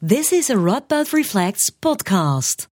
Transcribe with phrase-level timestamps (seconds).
[0.00, 2.68] This is a Radboud Reflects podcast.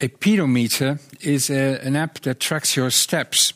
[0.00, 3.52] A pedometer is a, an app that tracks your steps.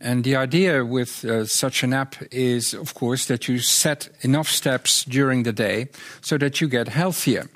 [0.00, 4.46] And the idea with uh, such an app is, of course, that you set enough
[4.46, 5.88] steps during the day
[6.20, 7.50] so that you get healthier.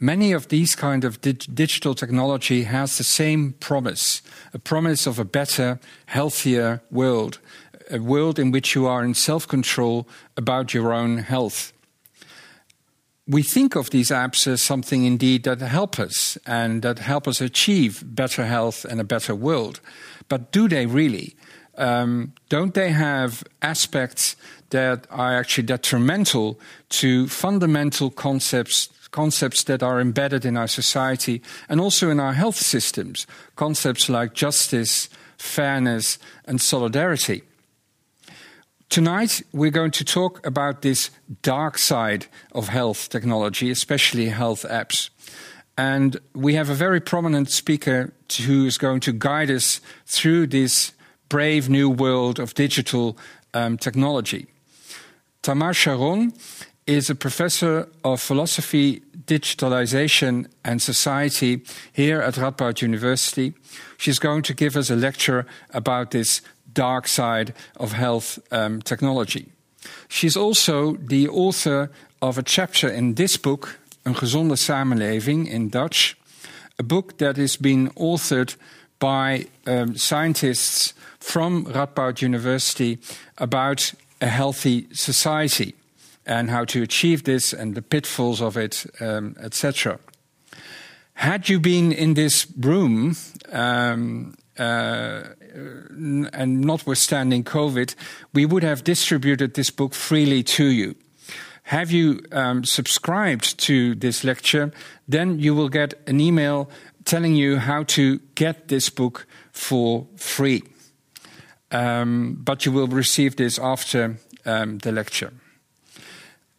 [0.00, 4.20] Many of these kind of dig- digital technology has the same promise,
[4.52, 7.38] a promise of a better, healthier world,
[7.88, 11.72] a world in which you are in self-control about your own health
[13.28, 17.40] we think of these apps as something indeed that help us and that help us
[17.40, 19.80] achieve better health and a better world.
[20.28, 21.34] But do they really?
[21.76, 24.36] Um, don't they have aspects
[24.70, 26.58] that are actually detrimental
[26.88, 32.56] to fundamental concepts concepts that are embedded in our society and also in our health
[32.56, 37.42] systems concepts like justice fairness and solidarity
[38.88, 41.10] Tonight, we're going to talk about this
[41.42, 45.10] dark side of health technology, especially health apps.
[45.76, 48.14] And we have a very prominent speaker
[48.46, 50.92] who is going to guide us through this
[51.28, 53.18] brave new world of digital
[53.52, 54.46] um, technology.
[55.42, 56.32] Tamar Sharon
[56.86, 63.52] is a professor of philosophy, digitalization, and society here at Radboud University.
[63.98, 66.40] She's going to give us a lecture about this
[66.76, 69.46] dark side of health um, technology.
[70.08, 76.16] She's also the author of a chapter in this book, Een gezonde samenleving in Dutch,
[76.78, 78.56] a book that has been authored
[78.98, 82.98] by um, scientists from Radboud University
[83.36, 85.74] about a healthy society
[86.24, 89.98] and how to achieve this and the pitfalls of it, um, etc.
[91.14, 93.16] Had you been in this room
[93.52, 95.22] um, uh,
[95.56, 97.94] and notwithstanding COVID,
[98.32, 100.94] we would have distributed this book freely to you.
[101.64, 104.70] Have you um, subscribed to this lecture?
[105.08, 106.70] Then you will get an email
[107.04, 110.62] telling you how to get this book for free.
[111.72, 115.32] Um, but you will receive this after um, the lecture.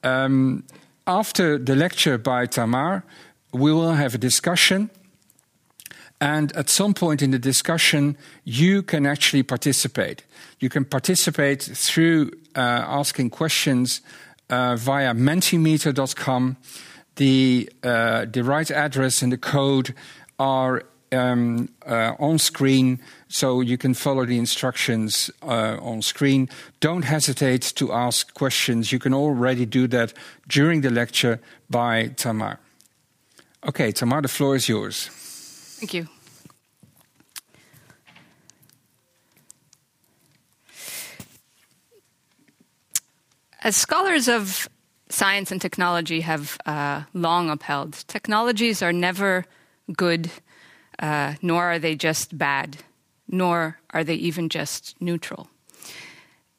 [0.04, 0.64] Um,
[1.06, 3.04] after the lecture by Tamar,
[3.54, 4.90] we will have a discussion
[6.20, 10.24] and at some point in the discussion, you can actually participate.
[10.60, 14.02] You can participate through uh, asking questions
[14.50, 16.58] uh, via mentimeter.com.
[17.18, 19.94] The, uh, the right address and the code
[20.40, 26.50] are um, uh, on screen, so you can follow the instructions uh, on screen.
[26.80, 28.92] Don't hesitate to ask questions.
[28.92, 30.14] You can already do that
[30.48, 31.40] during the lecture
[31.70, 32.60] by Tamar.
[33.68, 35.10] Okay, Tamar, the floor is yours.
[35.78, 36.08] Thank you.
[43.62, 44.68] As scholars of
[45.10, 49.46] science and technology have uh, long upheld, technologies are never
[49.96, 50.32] good,
[50.98, 52.78] uh, nor are they just bad,
[53.28, 55.48] nor are they even just neutral.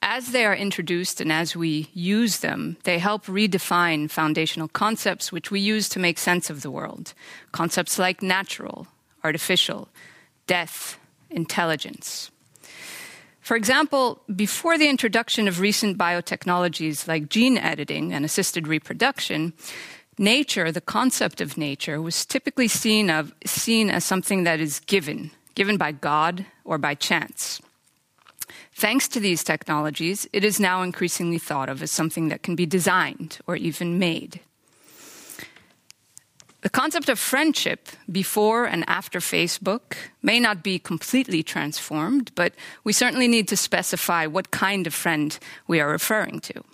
[0.00, 5.50] As they are introduced and as we use them, they help redefine foundational concepts which
[5.50, 7.14] we use to make sense of the world.
[7.50, 8.86] Concepts like natural,
[9.28, 9.88] artificial,
[10.46, 12.30] death, intelligence.
[13.48, 19.52] For example, before the introduction of recent biotechnologies like gene editing and assisted reproduction,
[20.18, 25.30] nature, the concept of nature, was typically seen, of, seen as something that is given,
[25.54, 27.60] given by God or by chance.
[28.72, 32.66] Thanks to these technologies, it is now increasingly thought of as something that can be
[32.66, 34.40] designed or even made.
[36.60, 42.52] The concept of friendship before and after Facebook may not be completely transformed, but
[42.82, 45.38] we certainly need to specify what kind of friend
[45.69, 46.64] we are referring to.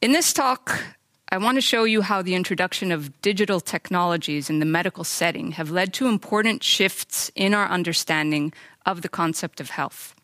[0.00, 0.82] In this talk,
[1.28, 5.52] I want to show you how the introduction of digital technologies in the medical setting
[5.52, 8.54] have led to important shifts in our understanding
[8.86, 10.14] of the concept of health.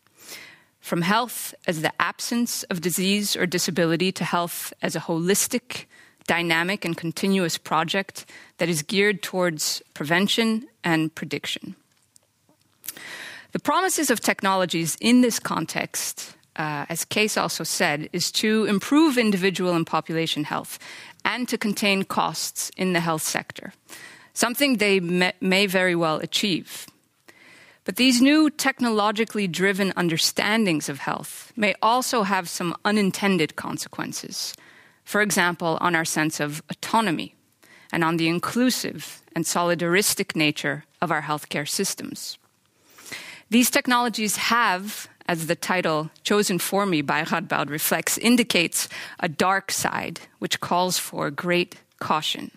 [0.79, 5.85] From health as the absence of disease or disability to health as a holistic,
[6.27, 8.25] dynamic, and continuous project
[8.57, 11.75] that is geared towards prevention and prediction.
[13.53, 19.17] The promises of technologies in this context, uh, as Kees also said, is to improve
[19.17, 20.77] individual and population health
[21.23, 23.73] and to contain costs in the health sector,
[24.33, 26.87] something they may, may very well achieve.
[27.83, 34.53] But these new technologically driven understandings of health may also have some unintended consequences.
[35.07, 37.33] For example, on our sense of autonomy
[37.93, 42.37] and on the inclusive and solidaristic nature of our healthcare systems.
[43.49, 48.89] These technologies have as the title chosen for me by Radboud reflects, indicates
[49.21, 52.51] a dark side which calls for great caution.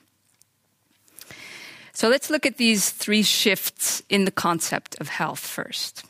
[1.93, 6.05] So let's look at these three shifts in the concept of health first.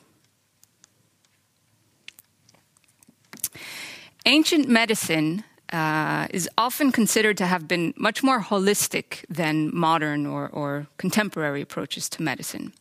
[4.25, 10.49] Ancient medicine uh, is often considered to have been much more holistic than modern or,
[10.49, 12.73] or, contemporary approaches to medicine.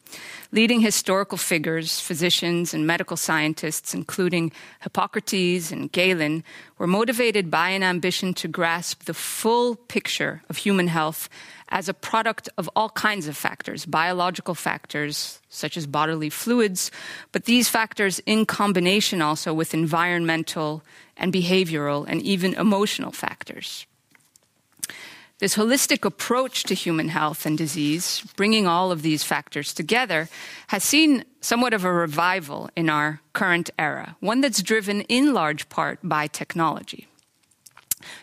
[0.52, 4.52] Leading historical figures, physicians, and medical scientists, including
[4.82, 6.44] Hippocrates and Galen,
[6.80, 11.30] were motivated by an ambition to grasp the full picture of human health
[11.70, 16.92] as a product of all kinds of factors, biological factors such as bodily fluids,
[17.32, 20.84] but these factors in combination also with environmental
[21.16, 23.86] and behavioral and even emotional factors.
[25.40, 30.28] This holistic approach to human health and disease, bringing all of these factors together,
[30.68, 35.70] has seen somewhat of a revival in our current era, one that's driven in large
[35.70, 37.08] part by technology.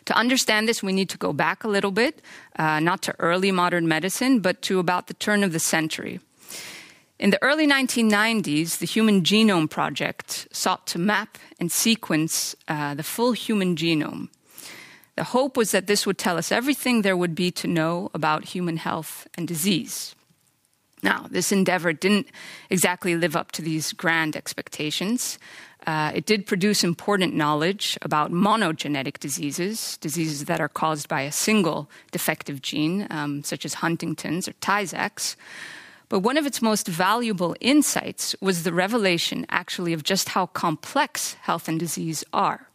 [0.07, 2.23] To understand this, we need to go back a little bit,
[2.59, 6.21] uh, not to early modern medicine, but to about the turn of the century.
[7.19, 13.03] In the early 1990s, the Human Genome Project sought to map and sequence uh, the
[13.03, 14.29] full human genome.
[15.17, 18.45] The hope was that this would tell us everything there would be to know about
[18.45, 20.15] human health and disease.
[21.03, 22.29] Now, this endeavor didn't
[22.69, 25.39] exactly live up to these grand expectations.
[25.87, 31.31] Uh, it did produce important knowledge about monogenetic diseases, diseases that are caused by a
[31.31, 35.37] single defective gene, um, such as Huntington's or Tay Sachs.
[36.09, 41.35] But one of its most valuable insights was the revelation, actually, of just how complex
[41.43, 42.69] health and disease are.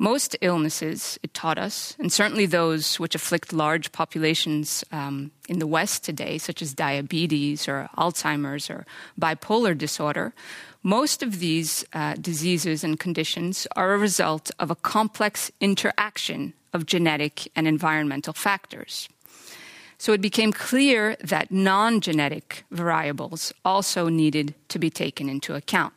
[0.00, 5.66] Most illnesses, it taught us, and certainly those which afflict large populations um, in the
[5.66, 8.86] West today, such as diabetes or Alzheimer's or
[9.20, 10.32] bipolar disorder,
[10.82, 16.86] most of these uh, diseases and conditions are a result of a complex interaction of
[16.86, 19.08] genetic and environmental factors.
[19.98, 25.92] So it became clear that non genetic variables also needed to be taken into account.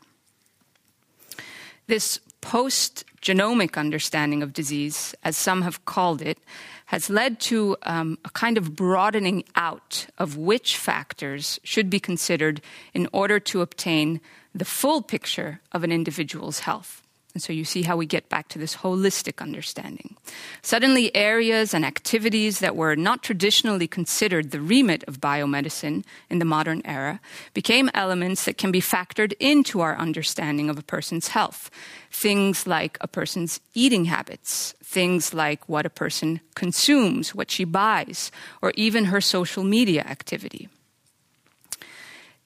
[1.85, 6.39] This post genomic understanding of disease, as some have called it,
[6.87, 12.61] has led to um, a kind of broadening out of which factors should be considered
[12.93, 14.19] in order to obtain
[14.53, 17.01] the full picture of an individual's health.
[17.33, 20.17] And so you see how we get back to this holistic understanding.
[20.61, 26.45] Suddenly, areas and activities that were not traditionally considered the remit of biomedicine in the
[26.45, 27.21] modern era
[27.53, 31.71] became elements that can be factored into our understanding of a person's health.
[32.11, 38.29] Things like a person's eating habits, things like what a person consumes, what she buys,
[38.61, 40.67] or even her social media activity.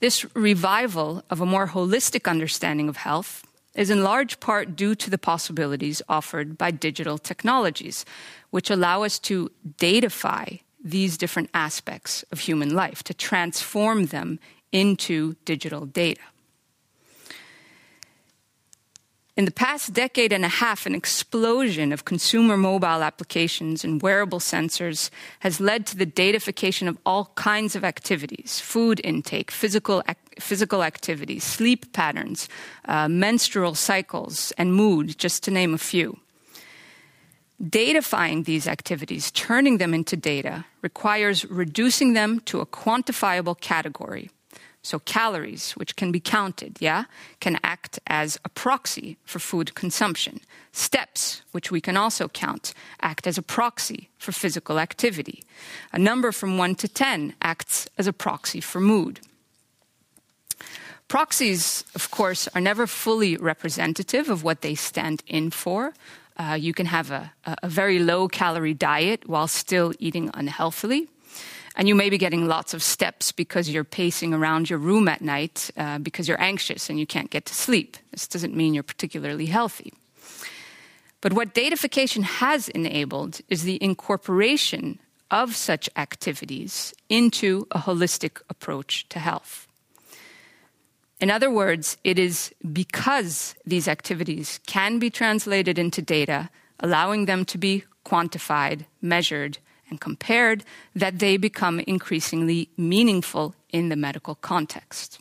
[0.05, 3.43] This revival of a more holistic understanding of health
[3.73, 8.05] is in large part due to the possibilities offered by digital technologies,
[8.51, 9.49] which allow us to
[9.79, 14.37] datafy these different aspects of human life, to transform them
[14.71, 16.21] into digital data.
[19.37, 24.39] In the past decade and a half, an explosion of consumer mobile applications and wearable
[24.39, 25.09] sensors
[25.41, 30.83] has led to the datafication of all kinds of activities food intake, physical, ac- physical
[30.83, 32.47] activity, sleep patterns,
[32.85, 36.17] uh, menstrual cycles, and mood, just to name a few.
[37.61, 44.29] Datafying these activities, turning them into data, requires reducing them to a quantifiable category
[44.85, 47.05] so calories, which can be counted, yeah,
[47.39, 50.39] can act as a proxy for food consumption.
[50.71, 55.43] Steps, which we can also count, act as a proxy for physical activity.
[55.91, 59.19] A number from 1 to 10 acts as a proxy for mood.
[61.07, 65.93] Proxies, of course, are never fully representative of what they stand in for.
[66.37, 67.31] Uh, you can have a,
[67.63, 71.07] a very low calorie diet while still eating unhealthily.
[71.75, 75.21] And you may be getting lots of steps because you're pacing around your room at
[75.21, 77.97] night uh, because you're anxious and you can't get to sleep.
[78.11, 79.93] This doesn't mean you're particularly healthy.
[81.19, 84.99] But what datafication has enabled is the incorporation
[85.31, 89.67] of such activities into a holistic approach to health.
[91.19, 97.45] In other words, it is because these activities can be translated into data, allowing them
[97.45, 99.57] to be quantified, measured,
[99.89, 100.63] and compared
[100.95, 105.19] that they become increasingly meaningful in the medical context.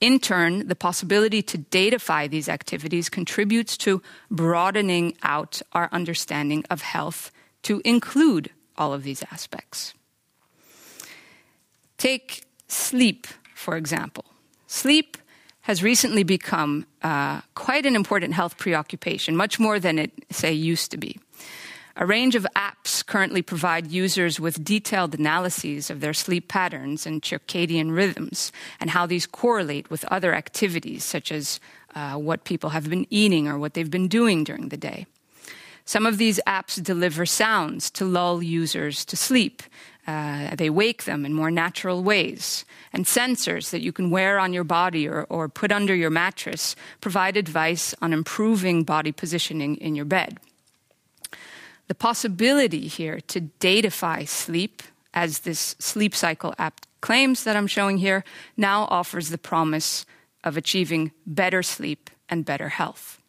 [0.00, 6.80] In turn, the possibility to datify these activities contributes to broadening out our understanding of
[6.80, 7.30] health
[7.62, 9.92] to include all of these aspects.
[11.98, 14.24] Take sleep, for example.
[14.66, 15.18] Sleep
[15.62, 20.90] has recently become uh, quite an important health preoccupation, much more than it, say, used
[20.92, 21.20] to be.
[22.00, 27.20] A range of apps currently provide users with detailed analyses of their sleep patterns and
[27.20, 31.60] circadian rhythms and how these correlate with other activities, such as
[31.94, 35.04] uh, what people have been eating or what they've been doing during the day.
[35.84, 39.62] Some of these apps deliver sounds to lull users to sleep.
[40.06, 42.64] Uh, they wake them in more natural ways.
[42.94, 46.76] And sensors that you can wear on your body or, or put under your mattress
[47.02, 50.38] provide advice on improving body positioning in your bed.
[51.90, 57.98] The possibility here to datify sleep, as this sleep cycle app claims that I'm showing
[57.98, 58.22] here,
[58.56, 60.06] now offers the promise
[60.44, 63.20] of achieving better sleep and better health.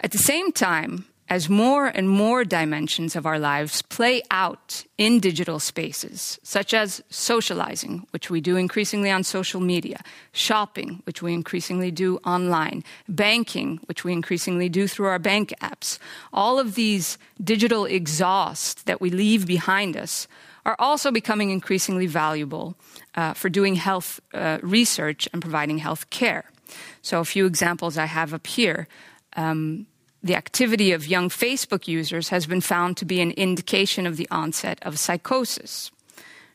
[0.00, 1.04] At the same time,
[1.34, 7.02] as more and more dimensions of our lives play out in digital spaces, such as
[7.10, 9.98] socializing, which we do increasingly on social media,
[10.30, 15.98] shopping, which we increasingly do online, banking, which we increasingly do through our bank apps,
[16.32, 20.28] all of these digital exhaust that we leave behind us
[20.64, 22.76] are also becoming increasingly valuable
[23.16, 26.44] uh, for doing health uh, research and providing health care.
[27.02, 28.86] So, a few examples I have up here.
[29.36, 29.86] Um,
[30.24, 34.26] the activity of young Facebook users has been found to be an indication of the
[34.30, 35.90] onset of psychosis.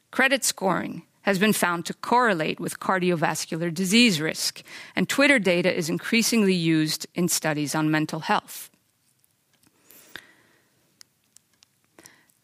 [0.09, 4.63] Credit scoring has been found to correlate with cardiovascular disease risk,
[4.95, 8.71] and Twitter data is increasingly used in studies on mental health.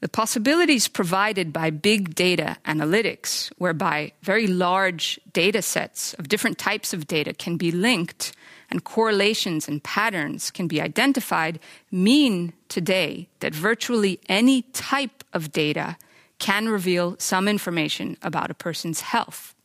[0.05, 6.93] The possibilities provided by big data analytics, whereby very large data sets of different types
[6.93, 8.31] of data can be linked
[8.69, 11.59] and correlations and patterns can be identified,
[11.89, 15.97] mean today that virtually any type of data
[16.37, 19.55] can reveal some information about a person's health.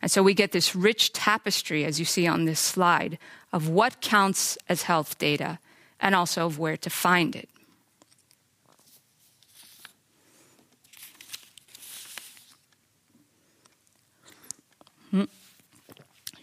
[0.00, 3.18] And so we get this rich tapestry, as you see on this slide,
[3.52, 5.58] of what counts as health data
[6.00, 7.50] and also of where to find it.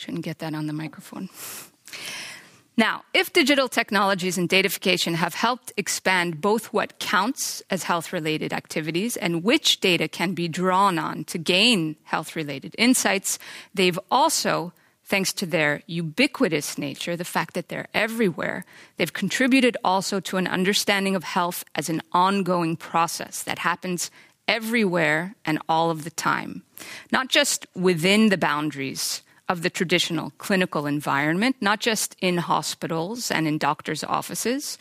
[0.06, 1.30] Shouldn't get that on the microphone.
[2.78, 8.54] Now, if digital technologies and datafication have helped expand both what counts as health related
[8.54, 13.40] activities and which data can be drawn on to gain health related insights,
[13.74, 18.64] they've also, thanks to their ubiquitous nature, the fact that they're everywhere,
[18.98, 24.12] they've contributed also to an understanding of health as an ongoing process that happens
[24.48, 26.62] everywhere and all of the time,
[27.12, 33.48] not just within the boundaries of the traditional clinical environment, not just in hospitals and
[33.48, 34.78] in doctors' offices,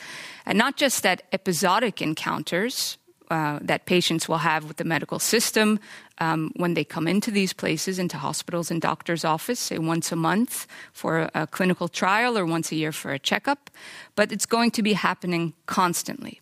[0.47, 2.97] and not just at episodic encounters
[3.31, 5.81] uh, that patients will have with the medical system
[6.19, 10.17] um, when they come into these places, into hospitals and doctors' office, say once a
[10.17, 13.71] month for a, a clinical trial or once a year for a checkup,
[14.15, 16.41] but it's going to be happening constantly.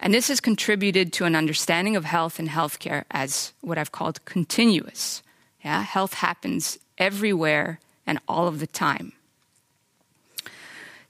[0.00, 4.24] And this has contributed to an understanding of health and healthcare as what I've called
[4.24, 5.22] continuous.
[5.64, 9.12] Yeah, health happens everywhere and all of the time.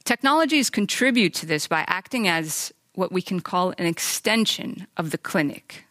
[0.04, 5.18] Technologies contribute to this by acting as what we can call an extension of the
[5.18, 5.84] clinic.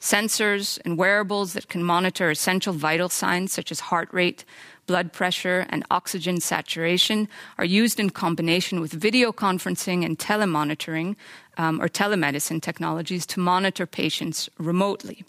[0.00, 4.44] Sensors and wearables that can monitor essential vital signs such as heart rate,
[4.86, 7.26] blood pressure, and oxygen saturation
[7.58, 11.16] are used in combination with video conferencing and telemonitoring
[11.56, 15.24] um, or telemedicine technologies to monitor patients remotely.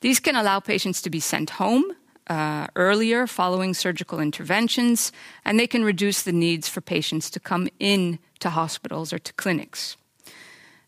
[0.00, 1.96] These can allow patients to be sent home
[2.28, 5.12] uh, earlier following surgical interventions,
[5.44, 9.32] and they can reduce the needs for patients to come in to hospitals or to
[9.34, 9.96] clinics.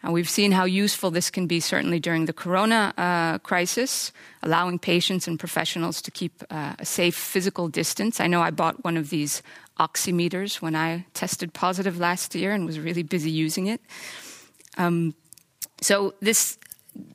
[0.03, 4.13] And we've seen how useful this can be certainly during the corona uh, crisis,
[4.43, 8.21] allowing patients and professionals to keep uh, a safe physical distance.
[8.21, 9.43] I know I bought one of these
[9.81, 13.81] oximeters when I tested positive last year and was really busy using it.
[14.79, 15.15] Um,
[15.81, 16.59] so this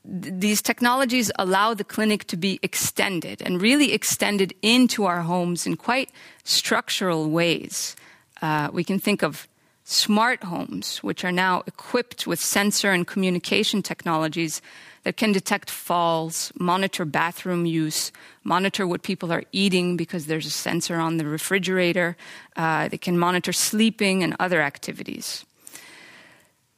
[0.03, 5.75] these technologies allow the clinic to be extended and really extended into our homes in
[5.77, 6.09] quite
[6.43, 7.95] structural ways.
[8.41, 9.47] Uh, we can think of
[9.83, 14.61] smart homes, which are now equipped with sensor and communication technologies
[15.03, 18.11] that can detect falls, monitor bathroom use,
[18.43, 22.15] monitor what people are eating because there's a sensor on the refrigerator.
[22.55, 25.45] Uh, they can monitor sleeping and other activities.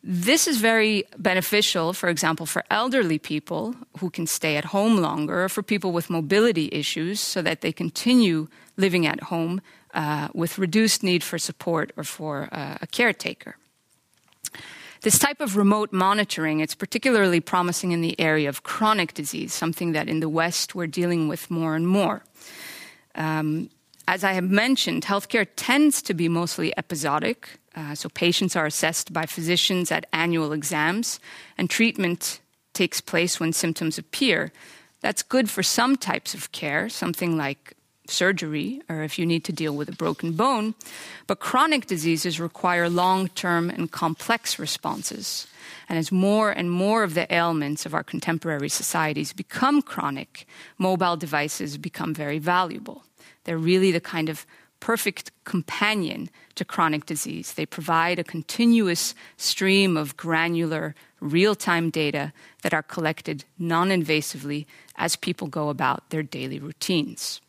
[0.05, 5.45] This is very beneficial, for example, for elderly people who can stay at home longer,
[5.45, 9.61] or for people with mobility issues so that they continue living at home
[9.93, 13.55] uh, with reduced need for support or for uh, a caretaker.
[15.03, 19.93] This type of remote monitoring, it's particularly promising in the area of chronic disease, something
[19.93, 22.23] that in the West we're dealing with more and more.
[23.15, 23.69] Um,
[24.07, 27.59] as I have mentioned, healthcare tends to be mostly episodic.
[27.75, 31.19] Uh, so patients are assessed by physicians at annual exams,
[31.57, 32.39] and treatment
[32.73, 34.51] takes place when symptoms appear.
[35.01, 37.75] That's good for some types of care, something like
[38.07, 40.75] surgery or if you need to deal with a broken bone.
[41.27, 45.47] But chronic diseases require long term and complex responses.
[45.89, 51.17] And as more and more of the ailments of our contemporary societies become chronic, mobile
[51.17, 53.03] devices become very valuable.
[53.43, 54.45] They're really the kind of
[54.83, 57.53] perfect companion to chronic disease.
[57.53, 64.65] They provide a continuous stream of granular, real time data that are collected non invasively
[64.97, 67.39] as people go about their daily routines.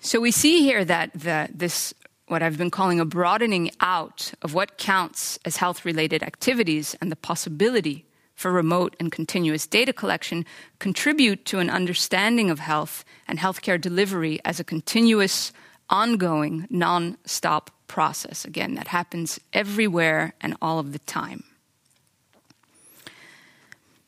[0.00, 1.94] So we see here that the, this,
[2.26, 7.12] what I've been calling a broadening out of what counts as health related activities and
[7.12, 8.04] the possibility
[8.42, 10.44] for remote and continuous data collection
[10.80, 15.52] contribute to an understanding of health and healthcare delivery as a continuous,
[15.88, 18.44] ongoing, non stop process.
[18.44, 21.44] Again, that happens everywhere and all of the time.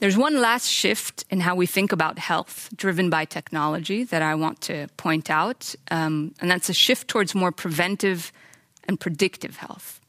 [0.01, 4.35] There's one last shift in how we think about health driven by technology that I
[4.35, 8.33] want to point out, um, and that's a shift towards more preventive
[8.89, 10.01] and predictive health.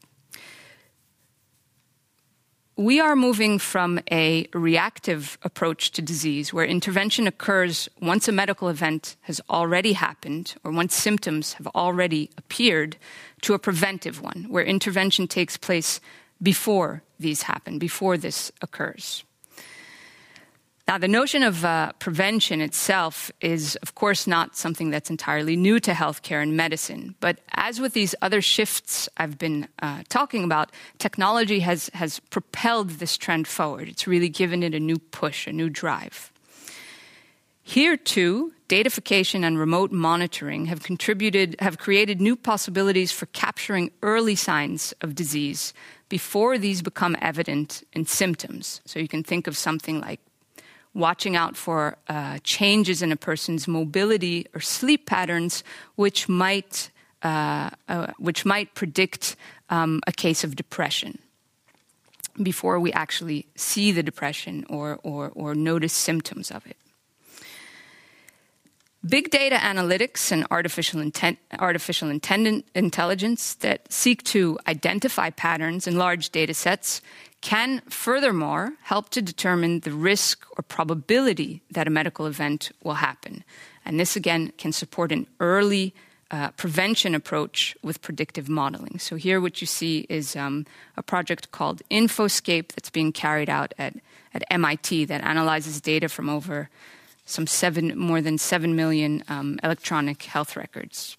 [2.78, 8.68] We are moving from a reactive approach to disease where intervention occurs once a medical
[8.68, 12.98] event has already happened or once symptoms have already appeared
[13.40, 16.02] to a preventive one where intervention takes place
[16.42, 19.24] before these happen, before this occurs.
[20.88, 25.80] Now, the notion of uh, prevention itself is, of course, not something that's entirely new
[25.80, 27.16] to healthcare and medicine.
[27.18, 32.90] But as with these other shifts I've been uh, talking about, technology has, has propelled
[32.90, 33.88] this trend forward.
[33.88, 36.30] It's really given it a new push, a new drive.
[37.64, 44.36] Here, too, datafication and remote monitoring have contributed, have created new possibilities for capturing early
[44.36, 45.74] signs of disease
[46.08, 48.80] before these become evident in symptoms.
[48.86, 50.20] So you can think of something like
[50.96, 55.62] watching out for uh, changes in a person's mobility or sleep patterns,
[55.94, 56.90] which might,
[57.22, 59.36] uh, uh, which might predict
[59.68, 61.18] um, a case of depression
[62.42, 66.76] before we actually see the depression or, or, or notice symptoms of it.
[69.06, 76.30] Big data analytics and artificial, intent, artificial intelligence that seek to identify patterns in large
[76.30, 77.00] data sets
[77.46, 83.44] can furthermore help to determine the risk or probability that a medical event will happen.
[83.84, 85.94] And this again can support an early
[86.32, 88.98] uh, prevention approach with predictive modeling.
[88.98, 93.72] So, here what you see is um, a project called Infoscape that's being carried out
[93.78, 93.94] at,
[94.34, 96.68] at MIT that analyzes data from over
[97.26, 101.16] some seven, more than 7 million um, electronic health records.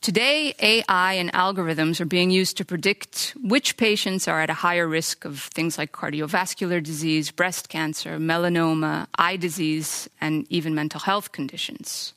[0.00, 4.86] Today, AI and algorithms are being used to predict which patients are at a higher
[4.86, 11.32] risk of things like cardiovascular disease, breast cancer, melanoma, eye disease, and even mental health
[11.32, 12.14] conditions.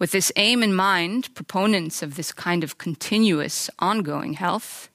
[0.00, 4.90] With this aim in mind, proponents of this kind of continuous, ongoing health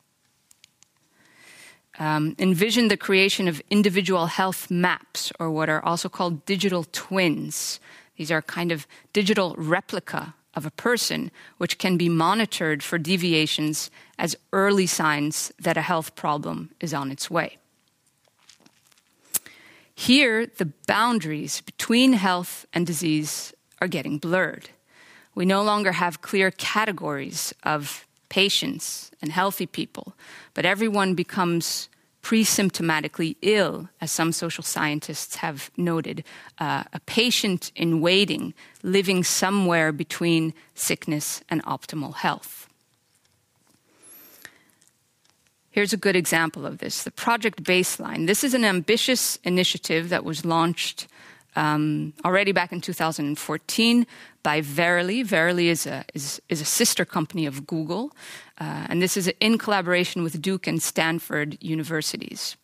[2.00, 7.80] um, envision the creation of individual health maps, or what are also called digital twins.
[8.18, 13.90] These are kind of digital replica of a person, which can be monitored for deviations
[14.18, 17.58] as early signs that a health problem is on its way.
[19.96, 24.70] Here, the boundaries between health and disease are getting blurred.
[25.36, 30.16] We no longer have clear categories of patients and healthy people,
[30.54, 31.88] but everyone becomes
[32.22, 36.24] pre-symptomatically ill, as some social scientists have noted,
[36.60, 38.54] uh, a patient in waiting,
[38.84, 42.68] living somewhere between sickness and optimal health.
[45.72, 48.28] Here's a good example of this the Project Baseline.
[48.28, 51.08] This is an ambitious initiative that was launched
[51.56, 54.08] um, already back in 2014
[54.44, 55.24] by Verily.
[55.24, 58.12] Verily is a, is, is a sister company of Google,
[58.60, 62.58] uh, and this is in collaboration with Duke and Stanford universities.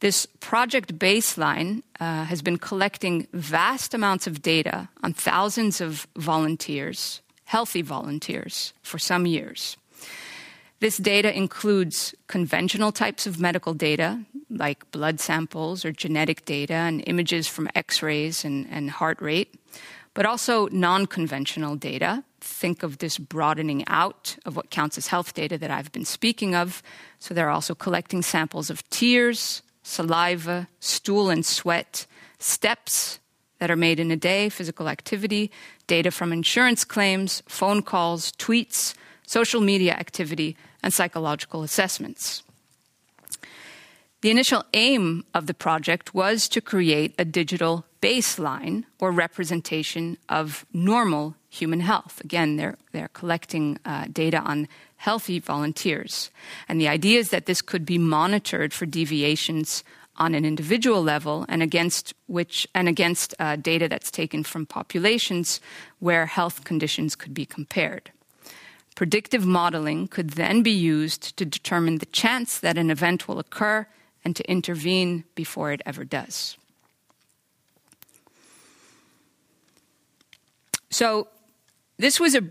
[0.00, 7.22] This project baseline uh, has been collecting vast amounts of data on thousands of volunteers,
[7.44, 9.76] healthy volunteers, for some years.
[10.84, 14.20] This data includes conventional types of medical data,
[14.50, 19.54] like blood samples or genetic data and images from x rays and, and heart rate,
[20.12, 22.22] but also non conventional data.
[22.42, 26.54] Think of this broadening out of what counts as health data that I've been speaking
[26.54, 26.82] of.
[27.18, 32.04] So they're also collecting samples of tears, saliva, stool and sweat,
[32.38, 33.20] steps
[33.58, 35.50] that are made in a day, physical activity,
[35.86, 38.92] data from insurance claims, phone calls, tweets,
[39.26, 42.42] social media activity, and psychological assessments.
[44.20, 50.64] The initial aim of the project was to create a digital baseline or representation of
[50.72, 52.20] normal human health.
[52.24, 56.30] Again, they're, they're collecting uh, data on healthy volunteers.
[56.68, 59.84] And the idea is that this could be monitored for deviations
[60.16, 65.60] on an individual level and against which and against uh, data that's taken from populations
[65.98, 68.10] where health conditions could be compared.
[68.94, 73.86] Predictive modeling could then be used to determine the chance that an event will occur
[74.24, 76.56] and to intervene before it ever does.
[80.90, 81.26] So,
[81.96, 82.44] this was a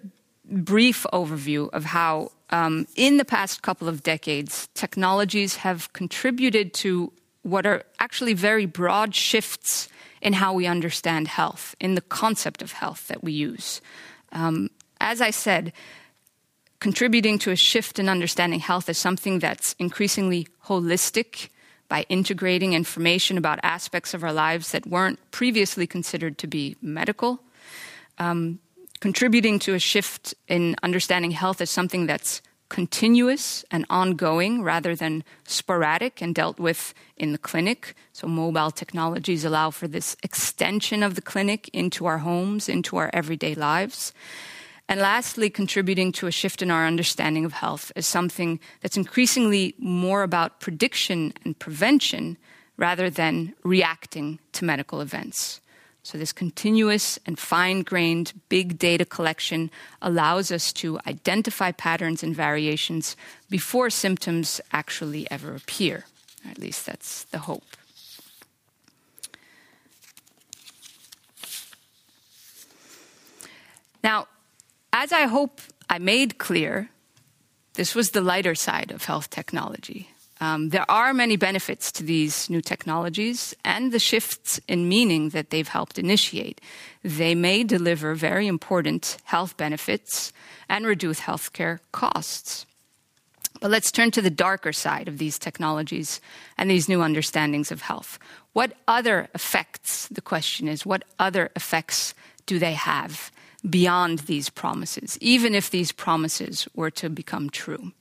[0.46, 7.12] brief overview of how, um, in the past couple of decades, technologies have contributed to
[7.44, 9.88] what are actually very broad shifts
[10.22, 13.82] in how we understand health, in the concept of health that we use.
[14.32, 15.74] Um, as I said,
[16.84, 21.48] contributing to a shift in understanding health is something that's increasingly holistic
[21.88, 27.40] by integrating information about aspects of our lives that weren't previously considered to be medical.
[28.18, 28.60] Um,
[29.00, 35.24] contributing to a shift in understanding health as something that's continuous and ongoing rather than
[35.46, 37.96] sporadic and dealt with in the clinic.
[38.12, 43.10] So, mobile technologies allow for this extension of the clinic into our homes, into our
[43.14, 44.12] everyday lives.
[44.90, 49.76] And lastly, contributing to a shift in our understanding of health is something that's increasingly
[49.78, 52.38] more about prediction and prevention
[52.78, 55.62] rather than reacting to medical events.
[56.06, 62.36] So, this continuous and fine grained big data collection allows us to identify patterns and
[62.36, 63.16] variations
[63.50, 66.06] before symptoms actually ever appear.
[66.50, 67.64] At least that's the hope.
[74.04, 74.28] Now,
[74.94, 76.90] as I hope I made clear,
[77.74, 80.10] this was the lighter side of health technology.
[80.40, 85.50] Um, there are many benefits to these new technologies and the shifts in meaning that
[85.50, 86.62] they've helped initiate.
[87.04, 90.34] They may deliver very important health benefits
[90.70, 92.66] and reduce healthcare costs.
[93.62, 96.20] But let's turn to the darker side of these technologies
[96.58, 98.20] and these new understandings of health.
[98.52, 102.14] What other effects, the question is, what other effects
[102.46, 103.32] do they have
[103.70, 107.92] beyond these promises, even if these promises were to become true?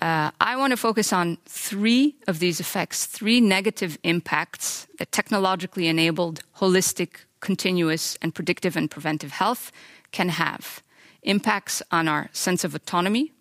[0.00, 5.88] Uh, I want to focus on three of these effects, three negative impacts that technologically
[5.88, 9.72] enabled holistic, continuous, and predictive and preventive health
[10.12, 10.82] can have.
[11.22, 13.32] Impacts on our sense of autonomy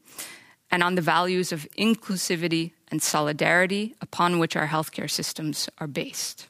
[0.72, 6.48] and on the values of inclusivity and solidarity upon which our healthcare systems are based.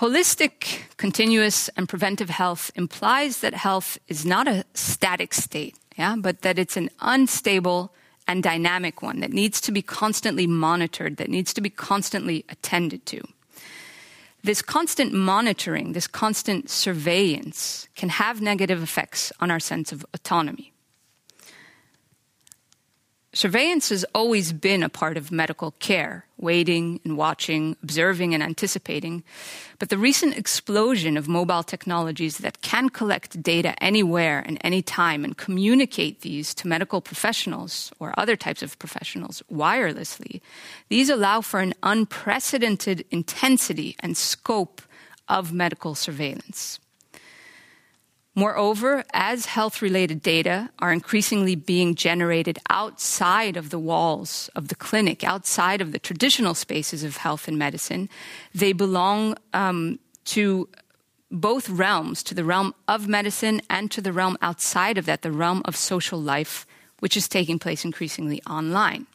[0.00, 6.40] Holistic, continuous, and preventive health implies that health is not a static state, yeah, but
[6.40, 7.92] that it's an unstable
[8.26, 13.04] and dynamic one that needs to be constantly monitored, that needs to be constantly attended
[13.04, 13.20] to.
[14.42, 20.72] This constant monitoring, this constant surveillance can have negative effects on our sense of autonomy.
[23.32, 29.22] Surveillance has always been a part of medical care, waiting and watching, observing and anticipating.
[29.78, 35.36] But the recent explosion of mobile technologies that can collect data anywhere and anytime and
[35.36, 40.40] communicate these to medical professionals or other types of professionals wirelessly,
[40.88, 44.82] these allow for an unprecedented intensity and scope
[45.28, 46.80] of medical surveillance.
[48.40, 54.74] Moreover, as health related data are increasingly being generated outside of the walls of the
[54.74, 58.08] clinic, outside of the traditional spaces of health and medicine,
[58.54, 60.70] they belong um, to
[61.30, 65.30] both realms, to the realm of medicine and to the realm outside of that, the
[65.30, 66.66] realm of social life,
[67.00, 69.06] which is taking place increasingly online.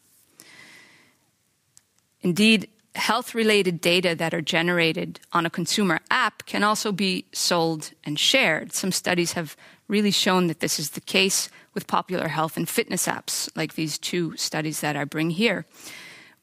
[2.21, 7.91] Indeed, health related data that are generated on a consumer app can also be sold
[8.03, 8.73] and shared.
[8.73, 9.55] Some studies have
[9.88, 13.97] really shown that this is the case with popular health and fitness apps, like these
[13.97, 15.65] two studies that I bring here,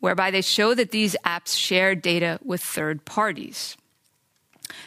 [0.00, 3.76] whereby they show that these apps share data with third parties.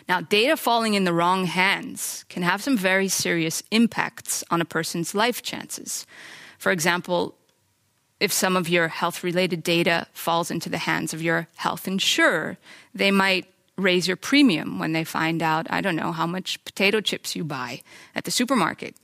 [0.07, 4.65] Now, data falling in the wrong hands can have some very serious impacts on a
[4.65, 6.05] person's life chances.
[6.57, 7.35] For example,
[8.19, 12.57] if some of your health related data falls into the hands of your health insurer,
[12.93, 13.45] they might
[13.77, 17.43] raise your premium when they find out, I don't know, how much potato chips you
[17.43, 17.81] buy
[18.15, 18.95] at the supermarket.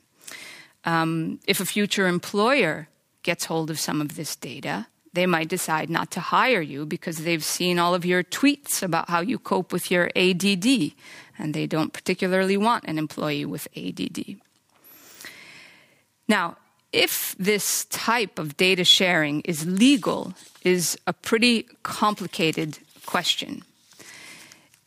[0.85, 2.87] Um, if a future employer
[3.23, 7.17] gets hold of some of this data, they might decide not to hire you because
[7.17, 10.93] they've seen all of your tweets about how you cope with your ADD,
[11.37, 14.37] and they don't particularly want an employee with ADD.
[16.29, 16.55] Now,
[16.93, 23.63] if this type of data sharing is legal is a pretty complicated question.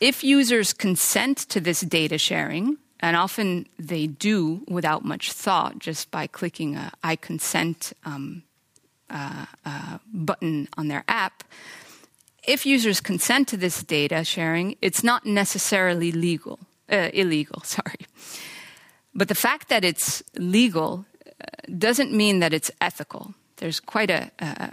[0.00, 6.10] If users consent to this data sharing, and often they do without much thought, just
[6.10, 8.42] by clicking a "I consent um,
[9.08, 11.44] uh, uh, button on their app,
[12.46, 16.58] if users consent to this data sharing, it's not necessarily legal,
[16.90, 17.60] uh, illegal.
[17.64, 18.06] Sorry,
[19.14, 21.06] but the fact that it's legal
[21.78, 23.34] doesn't mean that it's ethical.
[23.56, 24.30] There's quite a,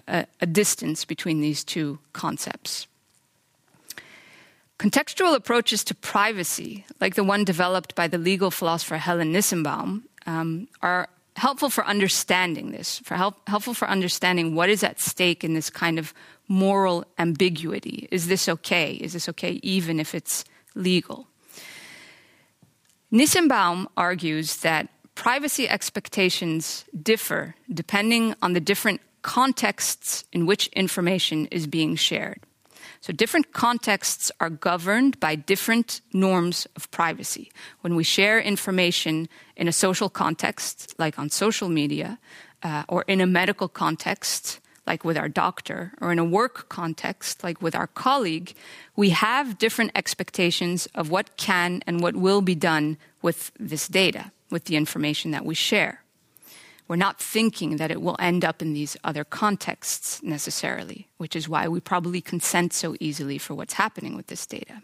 [0.07, 2.87] a, a distance between these two concepts.
[4.79, 10.67] Contextual approaches to privacy, like the one developed by the legal philosopher Helen Nissenbaum, um,
[10.81, 15.53] are helpful for understanding this, for help, helpful for understanding what is at stake in
[15.53, 16.13] this kind of
[16.47, 18.07] moral ambiguity.
[18.11, 18.93] Is this okay?
[18.93, 21.27] Is this okay even if it's legal?
[23.11, 24.89] Nissenbaum argues that
[25.21, 32.39] privacy expectations differ depending on the different contexts in which information is being shared.
[33.01, 37.51] So different contexts are governed by different norms of privacy.
[37.81, 42.17] When we share information in a social context, like on social media,
[42.63, 47.43] uh, or in a medical context, like with our doctor, or in a work context,
[47.43, 48.55] like with our colleague,
[48.95, 54.31] we have different expectations of what can and what will be done with this data,
[54.51, 56.03] with the information that we share.
[56.87, 61.47] We're not thinking that it will end up in these other contexts necessarily, which is
[61.47, 64.81] why we probably consent so easily for what's happening with this data.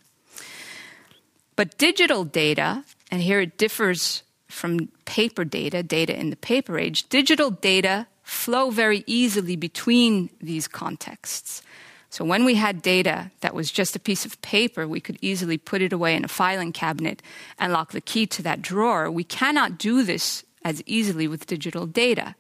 [1.58, 7.10] But digital data, and here it differs from paper data, data in the paper age,
[7.10, 11.62] digital data flow very easily between these contexts.
[12.10, 15.58] So when we had data that was just a piece of paper, we could easily
[15.58, 17.22] put it away in a filing cabinet
[17.60, 19.12] and lock the key to that drawer.
[19.12, 22.36] We cannot do this as easily with digital data.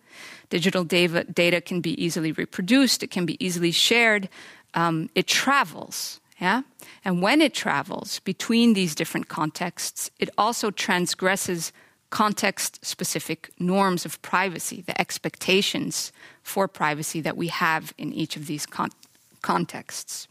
[0.49, 4.29] Digital data, data can be easily reproduced, it can be easily shared,
[4.73, 6.19] um, it travels.
[6.39, 6.61] Yeah?
[7.03, 11.73] And when it travels between these different contexts, it also transgresses
[12.09, 18.47] context specific norms of privacy, the expectations for privacy that we have in each of
[18.47, 18.91] these con-
[19.47, 20.27] contexts.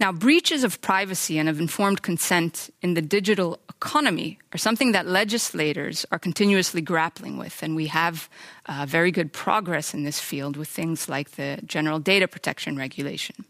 [0.00, 5.06] Now, breaches of privacy and of informed consent in the digital economy are something that
[5.06, 8.28] legislators are continuously grappling with, and we have
[8.66, 13.44] uh, very good progress in this field with things like the General Data Protection Regulation.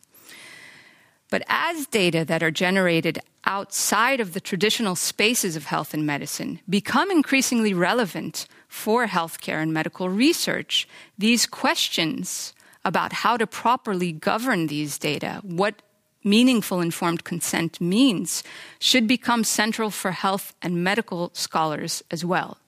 [1.31, 6.61] But as data that are generated outside of the traditional spaces of health and medicine
[6.69, 12.53] become increasingly relevant for healthcare and medical research, these questions
[12.85, 15.83] about how to properly govern these data, what
[16.23, 18.43] meaningful informed consent means
[18.79, 22.59] should become central for health and medical scholars as well.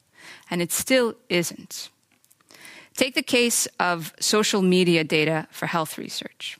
[0.51, 1.89] And it still isn't.
[2.97, 6.59] Take the case of social media data for health research.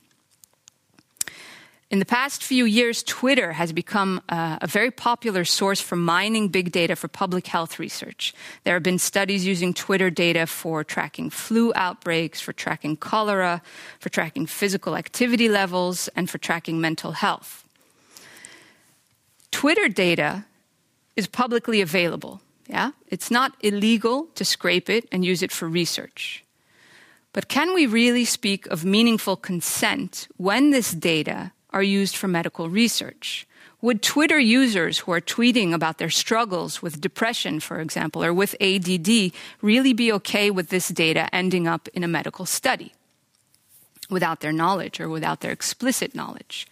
[1.89, 6.49] In the past few years, Twitter has become uh, a very popular source for mining
[6.49, 8.33] big data for public health research.
[8.65, 13.61] There have been studies using Twitter data for tracking flu outbreaks, for tracking cholera,
[13.99, 17.63] for tracking physical activity levels, and for tracking mental health.
[19.51, 20.43] Twitter data
[21.15, 22.41] is publicly available.
[22.67, 22.91] Yeah?
[23.07, 26.43] It's not illegal to scrape it and use it for research.
[27.31, 32.69] But can we really speak of meaningful consent when this data are used for medical
[32.69, 33.47] research?
[33.81, 38.55] Would Twitter users who are tweeting about their struggles with depression, for example, or with
[38.59, 42.93] ADD, really be okay with this data ending up in a medical study
[44.09, 46.67] without their knowledge or without their explicit knowledge?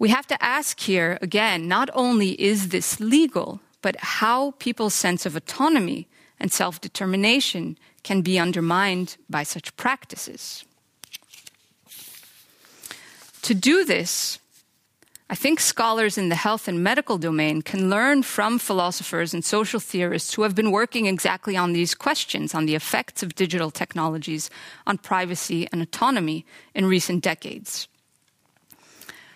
[0.00, 5.24] We have to ask here again not only is this legal, but how people's sense
[5.24, 6.08] of autonomy
[6.40, 10.64] and self determination can be undermined by such practices.
[13.44, 14.38] To do this,
[15.28, 19.80] I think scholars in the health and medical domain can learn from philosophers and social
[19.80, 24.48] theorists who have been working exactly on these questions, on the effects of digital technologies
[24.86, 27.86] on privacy and autonomy in recent decades.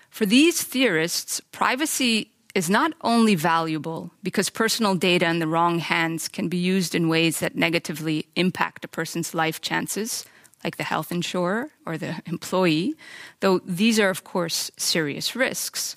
[0.09, 6.29] For these theorists, privacy is not only valuable because personal data in the wrong hands
[6.29, 10.25] can be used in ways that negatively impact a person's life chances,
[10.65, 12.95] like the health insurer or the employee,
[13.41, 15.97] though these are, of course, serious risks.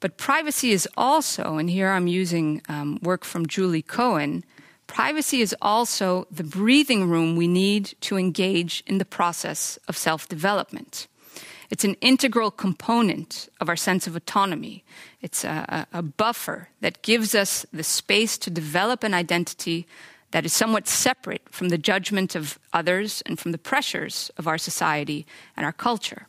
[0.00, 4.44] But privacy is also, and here I'm using um, work from Julie Cohen,
[4.88, 10.28] privacy is also the breathing room we need to engage in the process of self
[10.28, 11.06] development.
[11.70, 14.84] It's an integral component of our sense of autonomy.
[15.22, 19.86] It's a, a, buffer that gives us the space to develop an identity
[20.32, 24.58] that is somewhat separate from the judgment of others and from the pressures of our
[24.58, 26.26] society and our culture.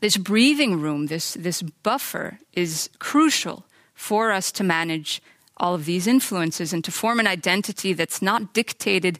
[0.00, 5.22] This breathing room, this, this buffer, is crucial for us to manage
[5.56, 9.18] all of these influences and to form an identity that's not dictated,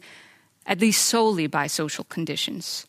[0.66, 2.86] at least solely, by social conditions.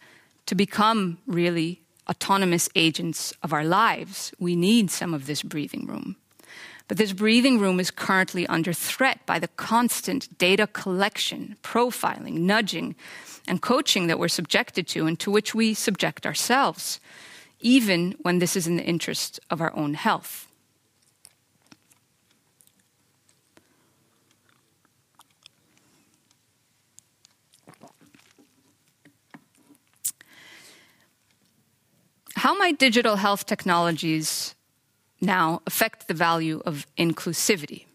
[0.48, 6.18] To become really autonomous agents of our lives, we need some of this breathing room.
[6.88, 12.96] But this breathing room is currently under threat by the constant data collection, profiling, nudging,
[13.48, 17.00] and coaching that we're subjected to and to which we subject ourselves,
[17.60, 20.48] even when this is in the interest of our own health.
[32.36, 34.56] How might digital health technologies
[35.22, 37.86] now affect the value of inclusivity?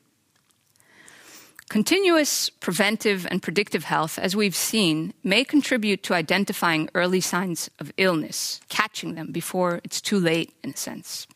[1.68, 7.90] Continuous preventive and predictive health, as we've seen, may contribute to identifying early signs of
[7.96, 11.26] illness, catching them before it's too late, in a sense.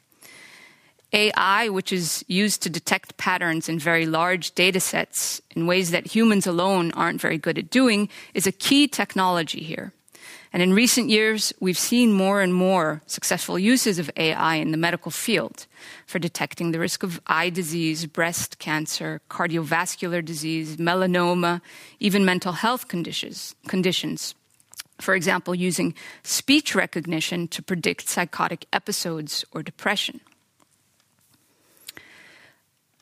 [1.15, 6.07] AI, which is used to detect patterns in very large data sets in ways that
[6.07, 9.95] humans alone aren't very good at doing, is a key technology here.
[10.57, 14.79] And in recent years, we've seen more and more successful uses of AI in the
[14.79, 15.67] medical field
[16.07, 21.61] for detecting the risk of eye disease, breast cancer, cardiovascular disease, melanoma,
[22.01, 23.55] even mental health conditions.
[23.69, 24.35] conditions.
[24.99, 30.21] For example, using speech recognition to predict psychotic episodes or depression.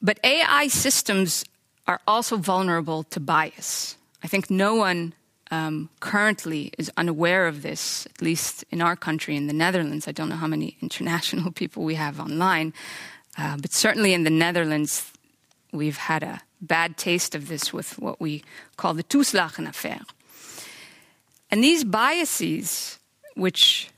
[0.02, 1.44] But AI systems
[1.86, 3.96] are also vulnerable to bias.
[4.24, 5.14] I think no one
[5.50, 10.08] um, currently is unaware of this, at least in our country, in the Netherlands.
[10.08, 12.72] I don't know how many international people we have online,
[13.38, 15.12] uh, but certainly in the Netherlands,
[15.72, 18.42] we've had a bad taste of this with what we
[18.76, 20.00] call the Toeslagen affair.
[21.50, 22.98] And these biases,
[23.34, 23.90] which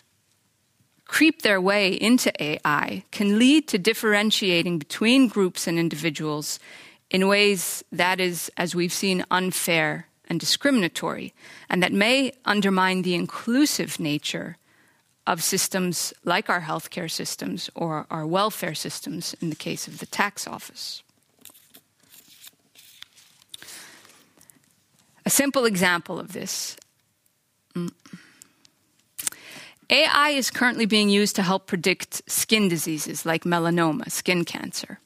[1.06, 6.58] creep their way into AI, can lead to differentiating between groups and individuals
[7.10, 11.34] in ways that is, as we've seen, unfair and discriminatory,
[11.68, 14.56] and that may undermine the inclusive nature
[15.26, 20.06] of systems like our healthcare systems or our welfare systems in the case of the
[20.06, 21.02] tax office.
[25.24, 26.76] A simple example of this.
[27.74, 27.90] Mm.
[29.90, 35.00] AI is currently being used to help predict skin diseases like melanoma, skin cancer.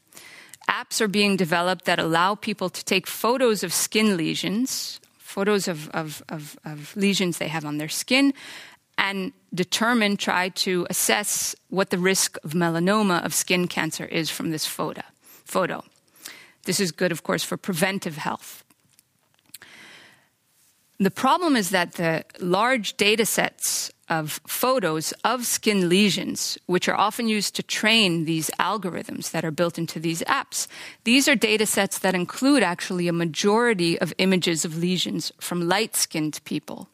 [0.69, 5.89] Apps are being developed that allow people to take photos of skin lesions photos of,
[5.91, 8.35] of, of, of lesions they have on their skin
[8.99, 14.51] and determine, try to assess what the risk of melanoma, of skin cancer, is from
[14.51, 15.03] this photo.
[15.45, 15.85] photo.
[16.65, 18.65] This is good, of course, for preventive health.
[20.99, 26.97] The problem is that the large data sets of photos of skin lesions, which are
[26.97, 30.67] often used to train these algorithms that are built into these apps.
[31.05, 35.97] These are data sets that include actually a majority of images of lesions from light
[35.97, 36.89] skinned people.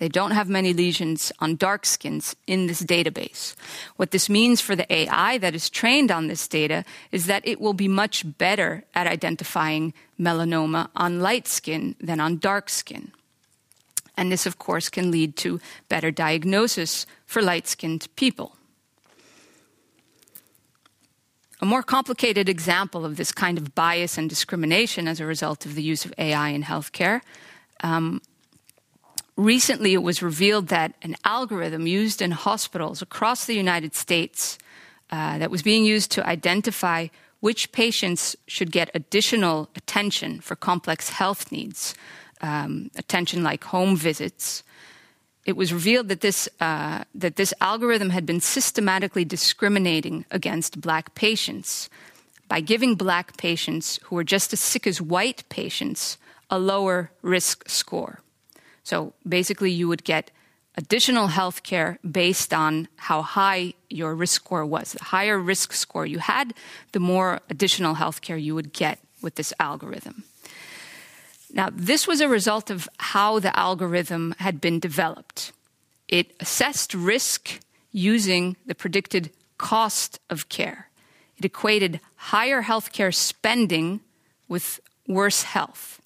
[0.00, 3.54] They don't have many lesions on dark skins in this database.
[3.96, 7.60] What this means for the AI that is trained on this data is that it
[7.60, 13.12] will be much better at identifying melanoma on light skin than on dark skin.
[14.20, 18.54] And this, of course, can lead to better diagnosis for light skinned people.
[21.62, 25.74] A more complicated example of this kind of bias and discrimination as a result of
[25.74, 27.22] the use of AI in healthcare.
[27.82, 28.20] Um,
[29.36, 34.58] recently, it was revealed that an algorithm used in hospitals across the United States
[35.10, 37.08] uh, that was being used to identify
[37.40, 41.94] which patients should get additional attention for complex health needs
[42.40, 44.62] um, attention like home visits,
[45.44, 51.14] it was revealed that this, uh, that this algorithm had been systematically discriminating against black
[51.14, 51.88] patients
[52.48, 56.18] by giving black patients who were just as sick as white patients
[56.50, 58.20] a lower risk score.
[58.82, 60.30] So basically, you would get
[60.76, 64.92] additional health care based on how high your risk score was.
[64.92, 66.54] The higher risk score you had,
[66.92, 70.24] the more additional health care you would get with this algorithm.
[71.52, 75.52] Now, this was a result of how the algorithm had been developed.
[76.08, 77.60] It assessed risk
[77.92, 80.88] using the predicted cost of care.
[81.38, 84.00] It equated higher healthcare spending
[84.48, 86.00] with worse health.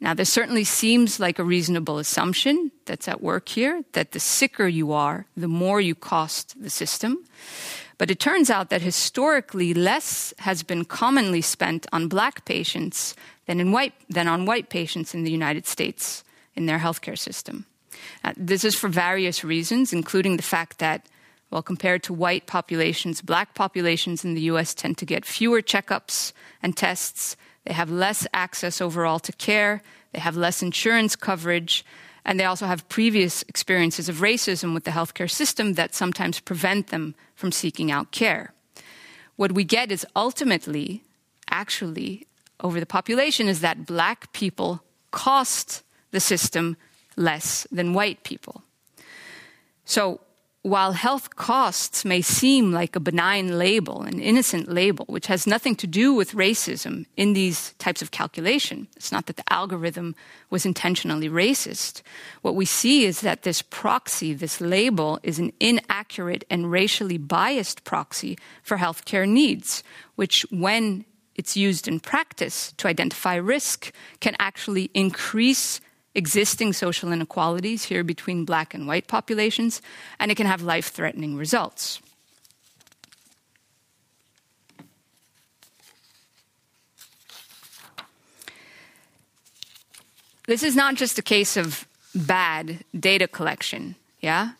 [0.00, 4.66] Now, this certainly seems like a reasonable assumption that's at work here that the sicker
[4.66, 7.24] you are, the more you cost the system.
[7.96, 13.14] But it turns out that historically, less has been commonly spent on black patients
[13.46, 16.24] than, in white, than on white patients in the United States
[16.54, 17.66] in their healthcare system.
[18.22, 21.06] Uh, this is for various reasons, including the fact that,
[21.50, 26.32] well, compared to white populations, black populations in the US tend to get fewer checkups
[26.62, 27.36] and tests.
[27.64, 29.82] They have less access overall to care.
[30.12, 31.84] They have less insurance coverage.
[32.24, 36.88] And they also have previous experiences of racism with the healthcare system that sometimes prevent
[36.88, 38.52] them from seeking out care.
[39.36, 41.02] What we get is ultimately,
[41.50, 42.26] actually,
[42.60, 46.76] over the population, is that black people cost the system
[47.16, 48.62] less than white people.
[49.84, 50.20] So
[50.64, 55.76] while health costs may seem like a benign label, an innocent label, which has nothing
[55.76, 60.14] to do with racism in these types of calculation, it's not that the algorithm
[60.48, 62.00] was intentionally racist.
[62.40, 67.84] What we see is that this proxy, this label, is an inaccurate and racially biased
[67.84, 69.84] proxy for healthcare needs,
[70.14, 75.80] which, when it's used in practice to identify risk, can actually increase
[76.14, 79.82] existing social inequalities here between black and white populations,
[80.20, 82.00] and it can have life threatening results.
[90.46, 94.52] This is not just a case of bad data collection, yeah?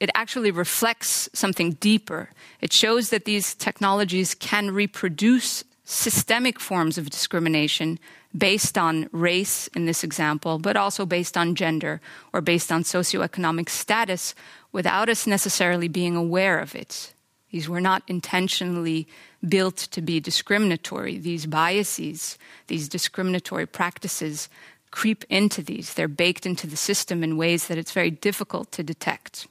[0.00, 2.30] It actually reflects something deeper.
[2.60, 7.98] It shows that these technologies can reproduce systemic forms of discrimination
[8.36, 12.00] based on race in this example, but also based on gender
[12.32, 14.34] or based on socioeconomic status
[14.72, 17.12] without us necessarily being aware of it.
[17.50, 19.06] These were not intentionally
[19.48, 21.18] built to be discriminatory.
[21.18, 24.48] These biases, these discriminatory practices
[24.90, 25.94] creep into these.
[25.94, 29.46] They're baked into the system in ways that it's very difficult to detect.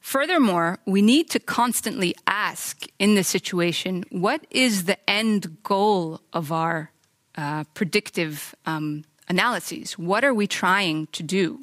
[0.00, 6.50] Furthermore, we need to constantly ask in this situation what is the end goal of
[6.50, 6.90] our
[7.36, 9.98] uh, predictive um, analyses?
[9.98, 11.60] What are we trying to do?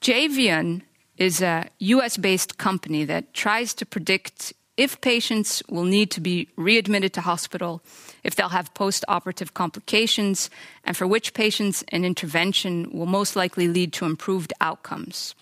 [0.00, 0.82] Jvion
[1.18, 6.48] is a US based company that tries to predict if patients will need to be
[6.56, 7.82] readmitted to hospital,
[8.22, 10.50] if they'll have post operative complications,
[10.84, 15.34] and for which patients an intervention will most likely lead to improved outcomes.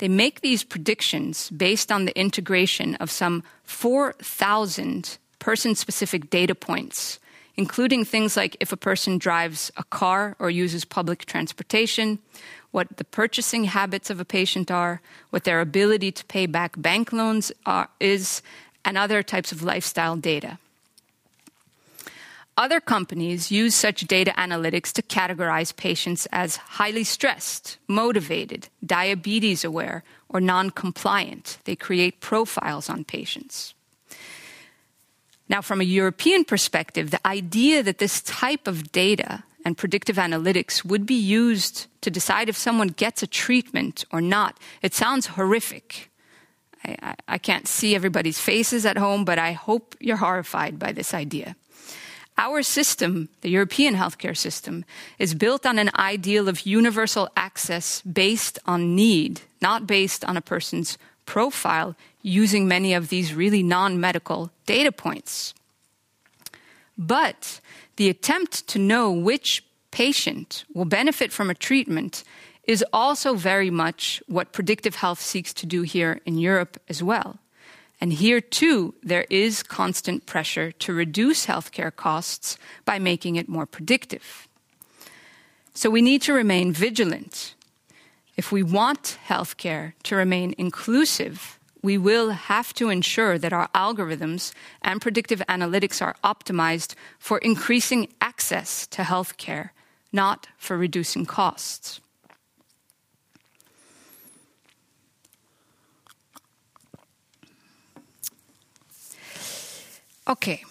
[0.00, 7.18] They make these predictions based on the integration of some 4,000 person specific data points,
[7.56, 12.18] including things like if a person drives a car or uses public transportation,
[12.70, 17.12] what the purchasing habits of a patient are, what their ability to pay back bank
[17.12, 18.40] loans are, is,
[18.86, 20.58] and other types of lifestyle data.
[22.60, 30.04] Other companies use such data analytics to categorize patients as highly stressed, motivated, diabetes aware,
[30.28, 31.56] or non compliant.
[31.64, 33.72] They create profiles on patients.
[35.48, 40.84] Now, from a European perspective, the idea that this type of data and predictive analytics
[40.84, 46.10] would be used to decide if someone gets a treatment or not, it sounds horrific.
[46.84, 50.92] I, I, I can't see everybody's faces at home, but I hope you're horrified by
[50.92, 51.56] this idea.
[52.38, 54.84] Our system, the European healthcare system,
[55.18, 60.40] is built on an ideal of universal access based on need, not based on a
[60.40, 65.54] person's profile, using many of these really non medical data points.
[66.96, 67.60] But
[67.96, 72.24] the attempt to know which patient will benefit from a treatment
[72.64, 77.38] is also very much what predictive health seeks to do here in Europe as well.
[78.00, 83.66] And here, too, there is constant pressure to reduce healthcare costs by making it more
[83.66, 84.48] predictive.
[85.74, 87.54] So we need to remain vigilant.
[88.36, 94.52] If we want healthcare to remain inclusive, we will have to ensure that our algorithms
[94.82, 99.70] and predictive analytics are optimized for increasing access to healthcare,
[100.12, 102.00] not for reducing costs.
[110.30, 110.62] Okay.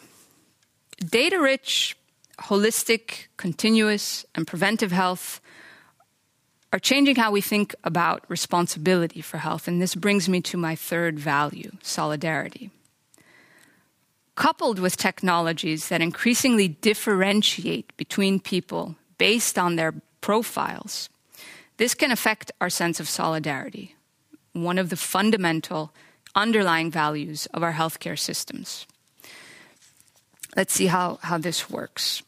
[1.06, 1.98] Data rich,
[2.40, 5.42] holistic, continuous, and preventive health
[6.72, 9.68] are changing how we think about responsibility for health.
[9.68, 12.72] And this brings me to my third value solidarity.
[14.40, 21.10] coupled with technologies that increasingly differentiate between people based on their profiles,
[21.76, 23.96] this can affect our sense of solidarity,
[24.54, 25.92] one of the fundamental
[26.36, 28.88] underlying values of our healthcare systems.
[30.56, 32.24] Let's see how, how this works.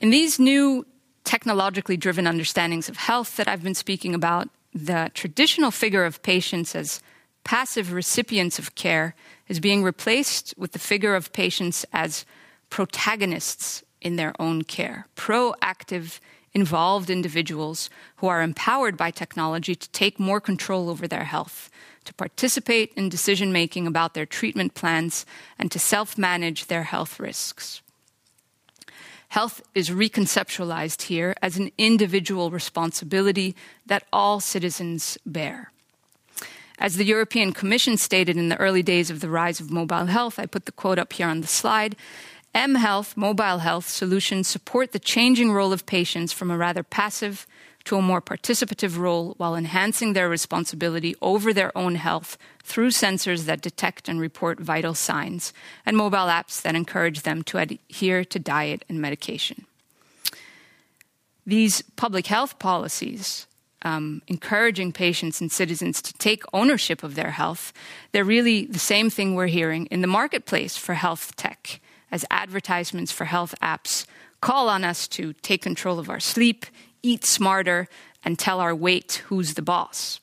[0.00, 0.86] In these new
[1.24, 6.74] technologically driven understandings of health that I've been speaking about, the traditional figure of patients
[6.74, 7.00] as
[7.44, 9.14] passive recipients of care
[9.48, 12.26] is being replaced with the figure of patients as
[12.70, 16.20] protagonists in their own care, proactive,
[16.52, 21.70] involved individuals who are empowered by technology to take more control over their health,
[22.06, 25.26] to participate in decision making about their treatment plans,
[25.58, 27.82] and to self manage their health risks.
[29.28, 33.54] Health is reconceptualized here as an individual responsibility
[33.84, 35.72] that all citizens bear.
[36.78, 40.38] As the European Commission stated in the early days of the rise of mobile health,
[40.38, 41.96] I put the quote up here on the slide
[42.54, 47.46] M Health mobile health solutions support the changing role of patients from a rather passive
[47.86, 53.44] to a more participative role while enhancing their responsibility over their own health through sensors
[53.46, 55.52] that detect and report vital signs
[55.84, 59.64] and mobile apps that encourage them to adhere to diet and medication.
[61.46, 63.46] These public health policies
[63.82, 67.72] um, encouraging patients and citizens to take ownership of their health,
[68.10, 71.80] they're really the same thing we're hearing in the marketplace for health tech,
[72.10, 74.06] as advertisements for health apps
[74.40, 76.66] call on us to take control of our sleep,
[77.02, 77.88] eat smarter,
[78.24, 80.20] and tell our weight who's the boss.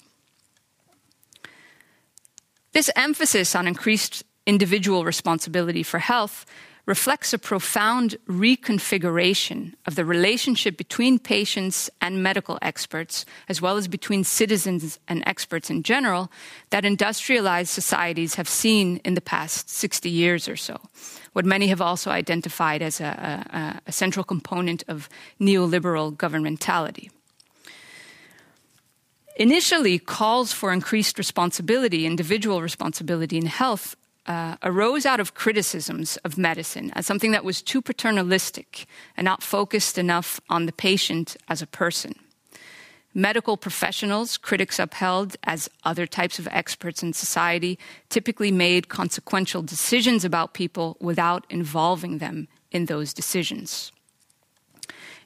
[2.73, 6.45] This emphasis on increased individual responsibility for health
[6.85, 13.87] reflects a profound reconfiguration of the relationship between patients and medical experts, as well as
[13.87, 16.29] between citizens and experts in general,
[16.71, 20.79] that industrialized societies have seen in the past 60 years or so.
[21.31, 25.07] What many have also identified as a, a, a central component of
[25.39, 27.09] neoliberal governmentality.
[29.37, 33.95] Initially, calls for increased responsibility, individual responsibility in health,
[34.25, 38.85] uh, arose out of criticisms of medicine as something that was too paternalistic
[39.17, 42.13] and not focused enough on the patient as a person.
[43.13, 47.77] Medical professionals, critics upheld as other types of experts in society,
[48.09, 53.91] typically made consequential decisions about people without involving them in those decisions.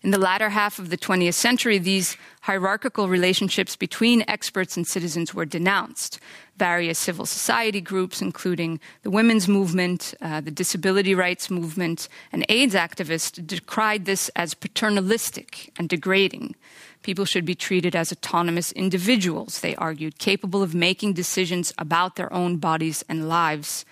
[0.04, 5.34] In the latter half of the 20th century, these hierarchical relationships between experts and citizens
[5.34, 6.20] were denounced.
[6.58, 12.76] Various civil society groups, including the women's movement, uh, the disability rights movement, and AIDS
[12.76, 16.56] activists, decried this as paternalistic and degrading.
[17.02, 22.32] People should be treated as autonomous individuals, they argued, capable of making decisions about their
[22.32, 23.86] own bodies and lives.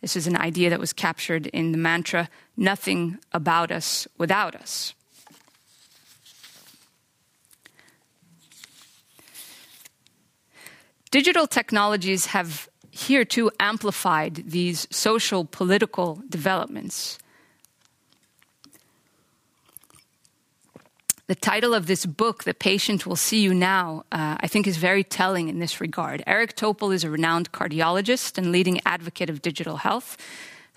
[0.00, 4.94] This is an idea that was captured in the mantra, nothing about us without us.
[11.10, 17.18] Digital technologies have here too amplified these social political developments.
[21.28, 24.78] The title of this book, The Patient Will See You Now, uh, I think is
[24.78, 26.22] very telling in this regard.
[26.26, 30.16] Eric Topol is a renowned cardiologist and leading advocate of digital health.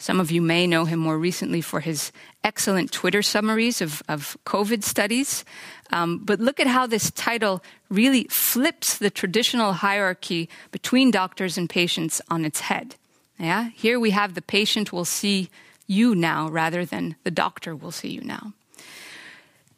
[0.02, 2.12] Some of you may know him more recently for his
[2.44, 5.46] excellent Twitter summaries of, of COVID studies.
[5.92, 11.70] Um, but look at how this title really flips the traditional hierarchy between doctors and
[11.70, 12.96] patients on its head.
[13.38, 13.70] Yeah?
[13.76, 15.52] Here we have the patient will see
[15.86, 18.54] you now rather than the doctor will see you now.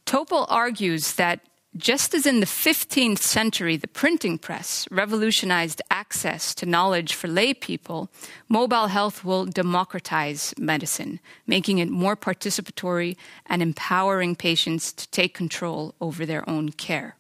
[0.06, 1.42] Topol argues that
[1.76, 7.54] just as in the 15th century, the printing press revolutionized access to knowledge for lay
[7.54, 8.12] people,
[8.48, 13.18] mobile health will democratize medicine, making it more participatory
[13.48, 17.16] and empowering patients to take control over their own care.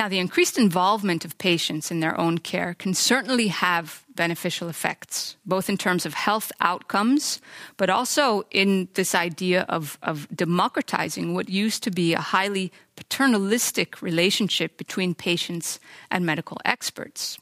[0.00, 5.36] Now, the increased involvement of patients in their own care can certainly have beneficial effects,
[5.44, 7.38] both in terms of health outcomes,
[7.76, 14.00] but also in this idea of, of democratizing what used to be a highly paternalistic
[14.00, 15.78] relationship between patients
[16.10, 17.36] and medical experts.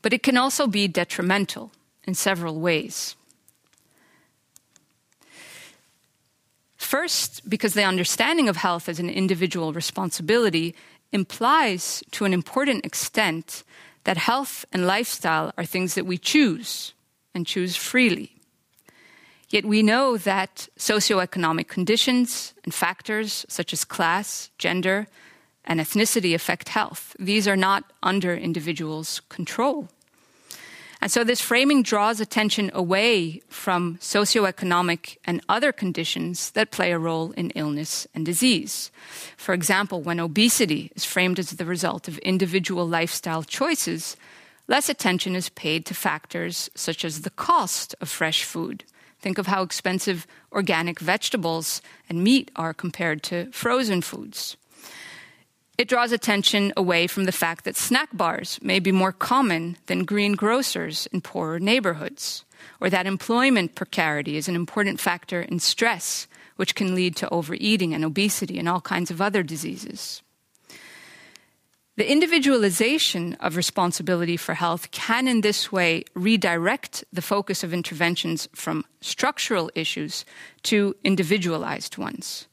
[0.00, 1.70] But it can also be detrimental
[2.06, 3.14] in several ways.
[6.78, 10.74] First, because the understanding of health as an individual responsibility
[11.12, 13.64] implies to an important extent
[14.04, 16.94] that health and lifestyle are things that we choose
[17.34, 18.36] and choose freely.
[19.48, 25.08] Yet we know that socioeconomic conditions and factors such as class, gender,
[25.64, 27.16] and ethnicity affect health.
[27.18, 29.88] These are not under individuals' control.
[31.00, 36.98] And so this framing draws attention away from socioeconomic and other conditions that play a
[36.98, 38.90] role in illness and disease.
[39.36, 44.16] For example, when obesity is framed as the result of individual lifestyle choices,
[44.68, 48.84] less attention is paid to factors such as the cost of fresh food.
[49.20, 54.56] Think of how expensive organic vegetables and meat are compared to frozen foods.
[55.80, 60.04] It draws attention away from the fact that snack bars may be more common than
[60.04, 62.44] green grocers in poorer neighborhoods,
[62.82, 66.26] or that employment precarity is an important factor in stress,
[66.56, 70.20] which can lead to overeating and obesity and all kinds of other diseases.
[71.96, 78.50] The individualization of responsibility for health can, in this way, redirect the focus of interventions
[78.54, 80.26] from structural issues
[80.64, 82.48] to individualized ones.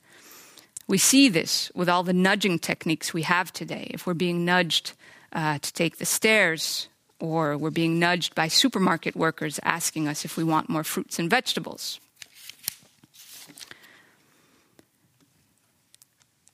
[0.88, 3.88] We see this with all the nudging techniques we have today.
[3.92, 4.94] If we're being nudged
[5.34, 6.88] uh, to take the stairs,
[7.20, 11.30] or we're being nudged by supermarket workers asking us if we want more fruits and
[11.30, 12.00] vegetables.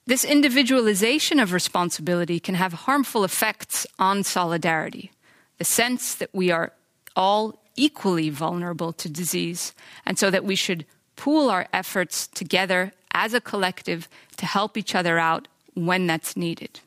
[0.05, 5.11] This individualization of responsibility can have harmful effects on solidarity.
[5.59, 6.73] The sense that we are
[7.15, 9.73] all equally vulnerable to disease,
[10.05, 14.07] and so that we should pool our efforts together as a collective
[14.37, 16.79] to help each other out when that's needed.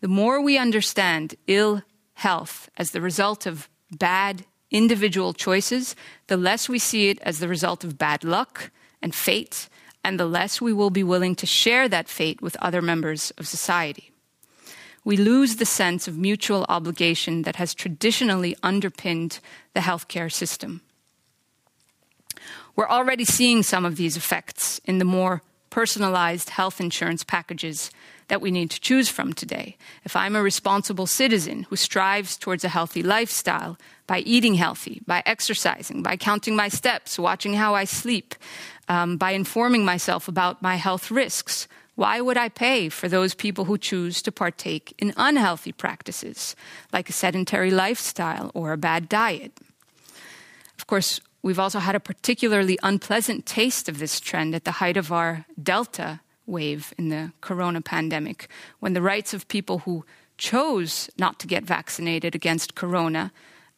[0.00, 1.82] The more we understand ill
[2.14, 5.94] health as the result of bad individual choices,
[6.26, 8.70] the less we see it as the result of bad luck
[9.00, 9.68] and fate,
[10.02, 13.46] and the less we will be willing to share that fate with other members of
[13.46, 14.12] society.
[15.04, 19.38] We lose the sense of mutual obligation that has traditionally underpinned
[19.72, 20.80] the healthcare system.
[22.74, 27.90] We're already seeing some of these effects in the more personalized health insurance packages
[28.28, 29.76] that we need to choose from today.
[30.04, 35.22] If I'm a responsible citizen who strives towards a healthy lifestyle by eating healthy, by
[35.26, 38.34] exercising, by counting my steps, watching how I sleep,
[38.88, 43.64] um, by informing myself about my health risks, why would I pay for those people
[43.64, 46.54] who choose to partake in unhealthy practices,
[46.92, 49.52] like a sedentary lifestyle or a bad diet?
[50.78, 54.96] Of course, We've also had a particularly unpleasant taste of this trend at the height
[54.96, 58.48] of our Delta wave in the corona pandemic,
[58.80, 60.04] when the rights of people who
[60.38, 63.30] chose not to get vaccinated against corona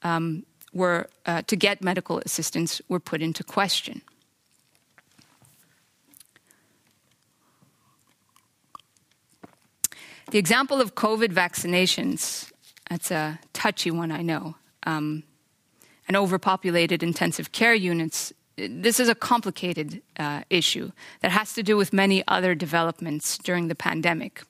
[0.02, 4.00] um, were uh, to get medical assistance were put into question.
[10.30, 12.50] The example of COVID vaccinations,
[12.88, 14.56] that's a touchy one, I know.
[14.84, 15.24] Um,
[16.08, 20.90] and overpopulated intensive care units, this is a complicated uh, issue
[21.20, 24.42] that has to do with many other developments during the pandemic.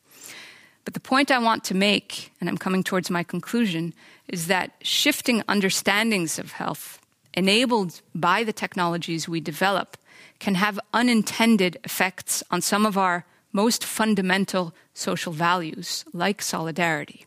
[0.85, 3.93] But the point I want to make, and I'm coming towards my conclusion,
[4.29, 6.99] is that shifting understandings of health
[7.35, 9.99] enabled by the technologies we develop
[10.39, 17.27] can have unintended effects on some of our most fundamental social values, like solidarity.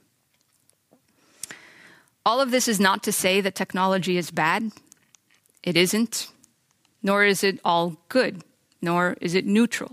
[2.25, 4.71] All of this is not to say that technology is bad.
[5.63, 6.27] It isn't.
[7.01, 8.43] Nor is it all good.
[8.81, 9.91] Nor is it neutral.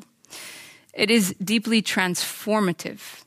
[0.93, 3.23] It is deeply transformative,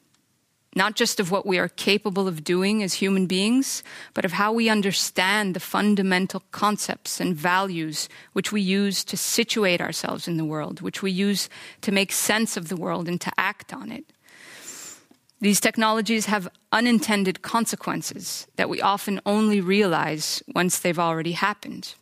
[0.75, 3.81] not just of what we are capable of doing as human beings,
[4.13, 9.79] but of how we understand the fundamental concepts and values which we use to situate
[9.79, 11.49] ourselves in the world, which we use
[11.79, 14.05] to make sense of the world and to act on it.
[15.41, 21.95] These technologies have unintended consequences that we often only realize once they've already happened.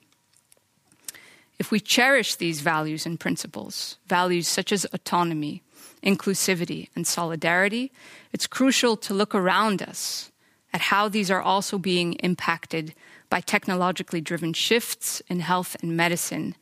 [1.58, 5.64] If we cherish these values and principles, values such as autonomy,
[6.04, 7.94] inclusivity, and solidarity,
[8.34, 10.32] it's crucial to look around us
[10.74, 12.94] at how these are also being impacted
[13.30, 16.56] by technologically driven shifts in health and medicine,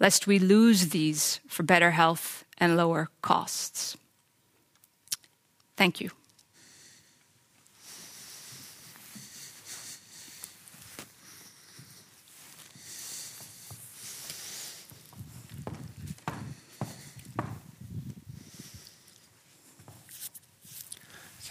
[0.00, 3.96] lest we lose these for better health and lower costs.
[5.76, 6.10] Thank you.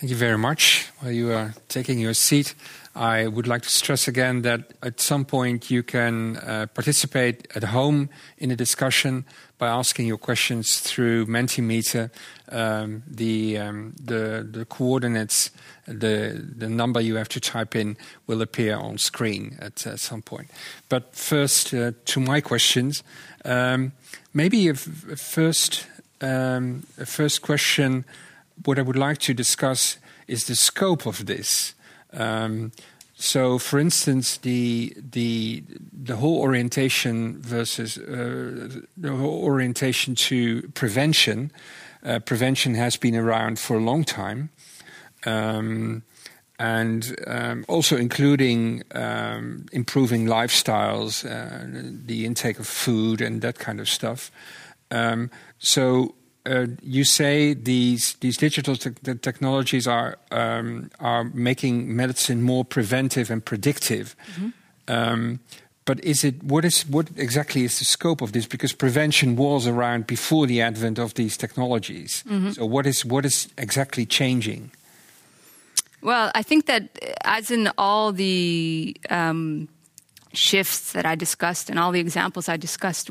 [0.02, 0.88] Thank you very much.
[1.00, 2.56] While you are taking your seat,
[2.96, 7.64] I would like to stress again that at some point you can uh, participate at
[7.64, 9.26] home in a discussion
[9.58, 12.10] by asking your questions through Mentimeter.
[12.50, 15.52] Um, the, um, the, the coordinates,
[15.86, 17.96] the, the number you have to type in
[18.28, 20.50] will appear on screen at uh, some point.
[20.90, 23.04] But first, uh, to my questions.
[23.46, 23.94] Um,
[24.34, 25.88] maybe a, f- a first,
[26.20, 28.04] um, a first question
[28.66, 31.74] what I would like to discuss is the scope of this.
[32.14, 32.72] Um,
[33.22, 41.52] so, for instance, the the the whole orientation versus uh, the whole orientation to prevention.
[42.04, 44.50] Uh, prevention has been around for a long time,
[45.28, 46.02] um,
[46.58, 51.68] and um, also including um, improving lifestyles, uh,
[52.08, 54.32] the intake of food, and that kind of stuff.
[54.90, 56.16] Um, so
[56.46, 62.66] uh, you say these these digital te- the technologies are um, are making medicine more
[62.66, 64.16] preventive and predictive.
[64.34, 64.50] Mm-hmm.
[64.88, 65.40] Um,
[65.86, 68.48] but is it what is what exactly is the scope of this?
[68.48, 72.24] Because prevention was around before the advent of these technologies.
[72.28, 72.52] Mm-hmm.
[72.52, 74.72] So what is what is exactly changing?
[76.02, 79.68] Well, I think that as in all the um,
[80.34, 83.10] shifts that I discussed and all the examples I discussed,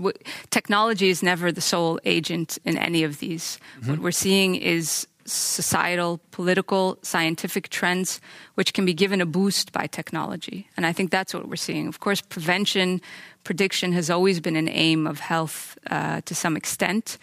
[0.50, 3.58] technology is never the sole agent in any of these.
[3.80, 3.90] Mm-hmm.
[3.90, 8.20] What we're seeing is societal, political, scientific trends
[8.54, 10.68] which can be given a boost by technology.
[10.76, 11.86] And I think that's what we're seeing.
[11.86, 13.00] Of course, prevention,
[13.44, 17.18] prediction has always been an aim of health uh, to some extent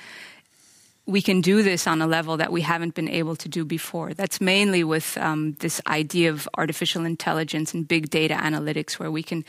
[1.07, 4.13] we can do this on a level that we haven't been able to do before.
[4.13, 9.23] That's mainly with um, this idea of artificial intelligence and big data analytics, where we
[9.23, 9.45] can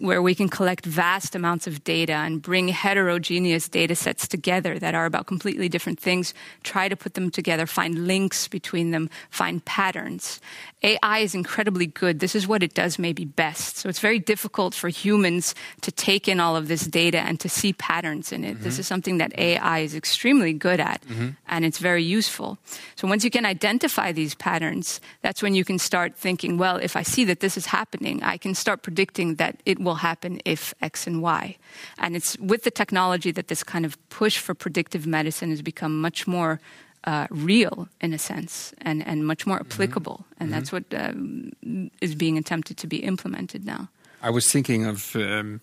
[0.00, 4.94] where we can collect vast amounts of data and bring heterogeneous data sets together that
[4.94, 6.32] are about completely different things,
[6.64, 10.40] try to put them together, find links between them, find patterns.
[10.82, 12.20] AI is incredibly good.
[12.20, 13.76] This is what it does maybe best.
[13.76, 17.50] So it's very difficult for humans to take in all of this data and to
[17.50, 18.54] see patterns in it.
[18.54, 18.64] Mm-hmm.
[18.64, 21.30] This is something that AI is extremely good at mm-hmm.
[21.46, 22.56] and it's very useful.
[22.96, 26.96] So once you can identify these patterns, that's when you can start thinking, well, if
[26.96, 30.74] I see that this is happening, I can start predicting that it will happen if
[30.82, 31.56] X and Y.
[31.98, 36.00] And it's with the technology that this kind of push for predictive medicine has become
[36.00, 36.60] much more
[37.04, 39.72] uh, real in a sense and, and much more mm-hmm.
[39.72, 40.24] applicable.
[40.24, 40.42] Mm-hmm.
[40.42, 41.52] And that's what um,
[42.00, 43.88] is being attempted to be implemented now.
[44.22, 45.60] I was thinking of um,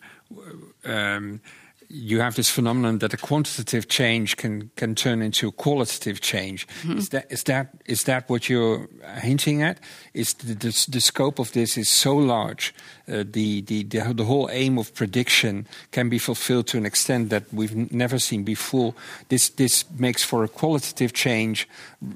[0.83, 1.41] um,
[1.89, 6.67] you have this phenomenon that a quantitative change can can turn into a qualitative change.
[6.67, 6.97] Mm-hmm.
[6.97, 8.89] Is that is that is that what you're
[9.21, 9.79] hinting at?
[10.13, 12.73] Is the, the, the scope of this is so large,
[13.07, 17.29] uh, the, the, the the whole aim of prediction can be fulfilled to an extent
[17.29, 18.93] that we've never seen before.
[19.29, 21.67] This this makes for a qualitative change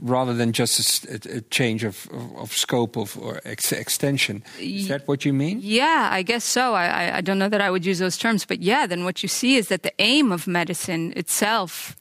[0.02, 4.44] rather than just a, a change of, of, of, scope of or ex- extension.
[4.60, 5.60] Is that what you mean?
[5.62, 6.76] Yeah, I guess so.
[6.76, 9.30] I, I don't know that I would use those terms, but yeah, then what you
[9.30, 11.96] see is that the aim of medicine itself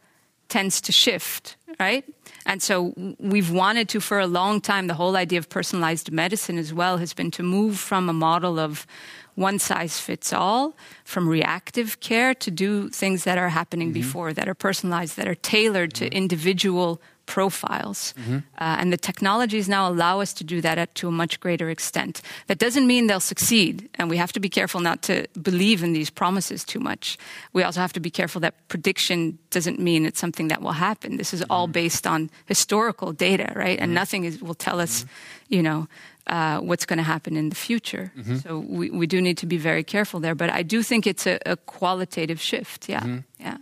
[0.49, 2.05] tends to shift, right?
[2.45, 6.59] And so we've wanted to, for a long time, the whole idea of personalized medicine
[6.59, 8.87] as well has been to move from a model of
[9.37, 13.95] one size fits all, from reactive care to do things that are happening mm-hmm.
[13.95, 16.11] before, that are personalized, that are tailored mm-hmm.
[16.11, 17.01] to individual
[17.31, 18.13] profiles.
[18.19, 18.37] Mm-hmm.
[18.59, 21.71] Uh, and the technologies now allow us to do that at, to a much greater
[21.71, 22.23] extent.
[22.47, 25.93] That doesn't mean they'll succeed, and we have to be careful not to believe in
[25.93, 27.17] these promises too much.
[27.53, 31.17] We also have to be careful that prediction doesn't mean it's something that will happen.
[31.17, 31.53] This is mm-hmm.
[31.53, 33.79] all based on historical data, right?
[33.79, 34.03] And mm-hmm.
[34.03, 35.55] nothing is, will tell us, mm-hmm.
[35.55, 35.87] you know,
[36.27, 38.11] uh, what's going to happen in the future.
[38.17, 38.37] Mm-hmm.
[38.39, 40.35] So we, we do need to be very careful there.
[40.35, 42.89] But I do think it's a, a qualitative shift.
[42.89, 43.03] Yeah.
[43.03, 43.19] Mm-hmm.
[43.39, 43.57] Yeah.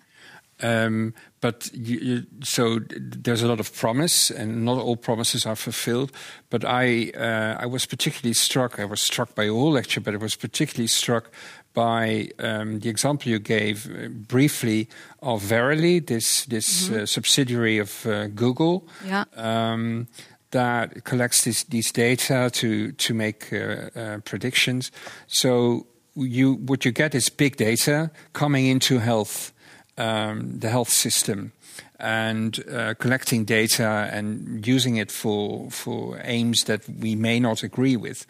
[0.61, 5.57] Um, but you, you, so there's a lot of promise, and not all promises are
[5.57, 6.11] fulfilled.
[6.51, 8.81] But I, uh, I was particularly struck.
[8.81, 11.31] I was struck by your lecture, but I was particularly struck
[11.75, 14.89] by um, the example you gave uh, briefly
[15.23, 17.03] of Verily, this this mm-hmm.
[17.03, 18.89] uh, subsidiary of uh, Google.
[19.05, 19.25] Yeah.
[19.37, 20.09] Um,
[20.51, 24.91] that collects this, these data to to make uh, uh, predictions.
[25.27, 29.53] So you what you get is big data coming into health
[29.99, 31.53] um, the health system
[31.99, 37.97] and uh, collecting data and using it for for aims that we may not agree
[37.97, 38.27] with.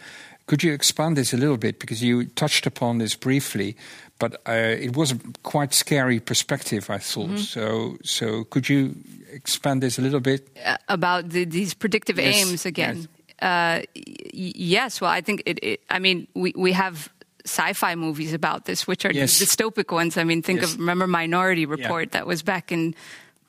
[0.47, 3.77] Could you expand this a little bit because you touched upon this briefly,
[4.19, 7.29] but uh, it was a quite scary perspective, I thought.
[7.29, 7.37] Mm-hmm.
[7.37, 8.95] So, so could you
[9.31, 12.35] expand this a little bit uh, about the, these predictive yes.
[12.35, 12.97] aims again?
[12.97, 13.09] Yes.
[13.41, 15.01] Uh, y- yes.
[15.03, 17.11] Well, I think it, it, I mean, we we have
[17.49, 19.41] sci-fi movies about this, which are yes.
[19.41, 20.17] dystopic ones.
[20.17, 20.75] I mean, think yes.
[20.75, 22.21] of remember Minority Report yeah.
[22.21, 22.95] that was back in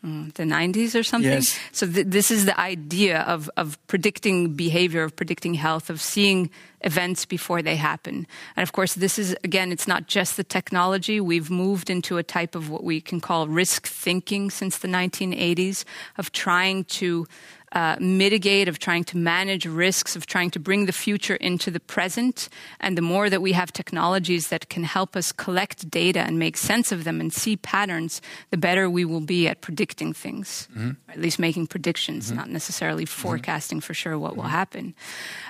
[0.03, 1.31] mm, the 90s or something.
[1.31, 1.59] Yes.
[1.71, 6.49] So th- this is the idea of of predicting behavior, of predicting health, of seeing
[6.81, 8.25] events before they happen.
[8.55, 11.19] And of course, this is again, it's not just the technology.
[11.19, 15.83] We've moved into a type of what we can call risk thinking since the 1980s
[16.17, 17.27] of trying to
[17.71, 21.79] uh, mitigate, of trying to manage risks, of trying to bring the future into the
[21.79, 22.49] present.
[22.79, 26.57] And the more that we have technologies that can help us collect data and make
[26.57, 30.91] sense of them and see patterns, the better we will be at predicting things, mm-hmm.
[31.09, 32.37] at least making predictions, mm-hmm.
[32.37, 33.21] not necessarily mm-hmm.
[33.21, 34.51] forecasting for sure what will mm-hmm.
[34.51, 34.95] happen.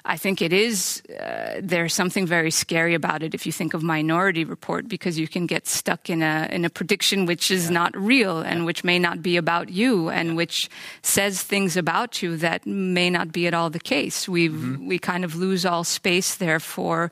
[0.06, 3.84] I think it is, uh, there's something very scary about it if you think of
[3.84, 7.72] Minority Report, because you can get stuck in a, in a prediction which is yeah.
[7.72, 10.70] not real and which may not be about you and which
[11.02, 14.28] says things about you that may not be at all the case.
[14.28, 14.88] We mm-hmm.
[14.88, 17.12] we kind of lose all space there for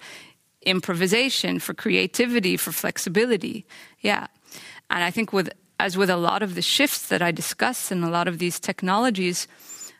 [0.61, 3.65] improvisation, for creativity, for flexibility.
[3.99, 4.27] Yeah,
[4.89, 8.03] and I think with as with a lot of the shifts that I discussed and
[8.03, 9.47] a lot of these technologies,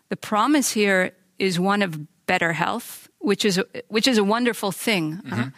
[0.09, 4.71] the promise here is one of better health, which is a, which is a wonderful
[4.71, 5.21] thing.
[5.23, 5.41] Mm-hmm.
[5.41, 5.49] Uh,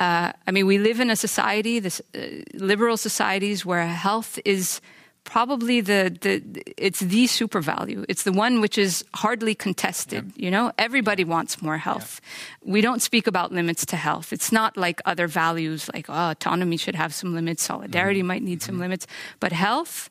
[0.00, 2.18] uh, I mean, we live in a society, this uh,
[2.54, 4.80] liberal societies, where health is
[5.24, 8.04] probably the, the it's the super value.
[8.08, 10.32] It's the one which is hardly contested.
[10.34, 10.44] Yeah.
[10.44, 12.20] You know, everybody wants more health.
[12.62, 12.72] Yeah.
[12.72, 14.32] We don't speak about limits to health.
[14.32, 18.26] It's not like other values, like oh, autonomy should have some limits, solidarity mm-hmm.
[18.28, 18.82] might need some mm-hmm.
[18.82, 19.06] limits,
[19.38, 20.10] but health.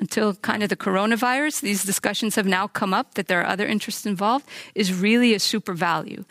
[0.00, 3.66] Until kind of the coronavirus, these discussions have now come up that there are other
[3.66, 6.24] interests involved, is really a super value.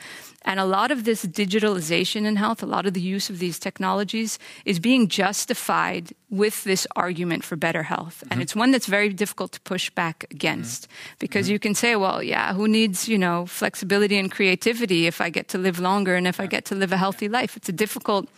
[0.46, 3.60] And a lot of this digitalization in health, a lot of the use of these
[3.60, 8.24] technologies is being justified with this argument for better health.
[8.24, 8.34] Mm-hmm.
[8.34, 11.16] And it's one that's very difficult to push back against mm-hmm.
[11.20, 11.54] because mm-hmm.
[11.54, 15.50] you can say, well, yeah, who needs, you know, flexibility and creativity if I get
[15.50, 16.40] to live longer and if.
[16.40, 17.58] I get to live a healthy life?
[17.58, 18.30] It's a difficult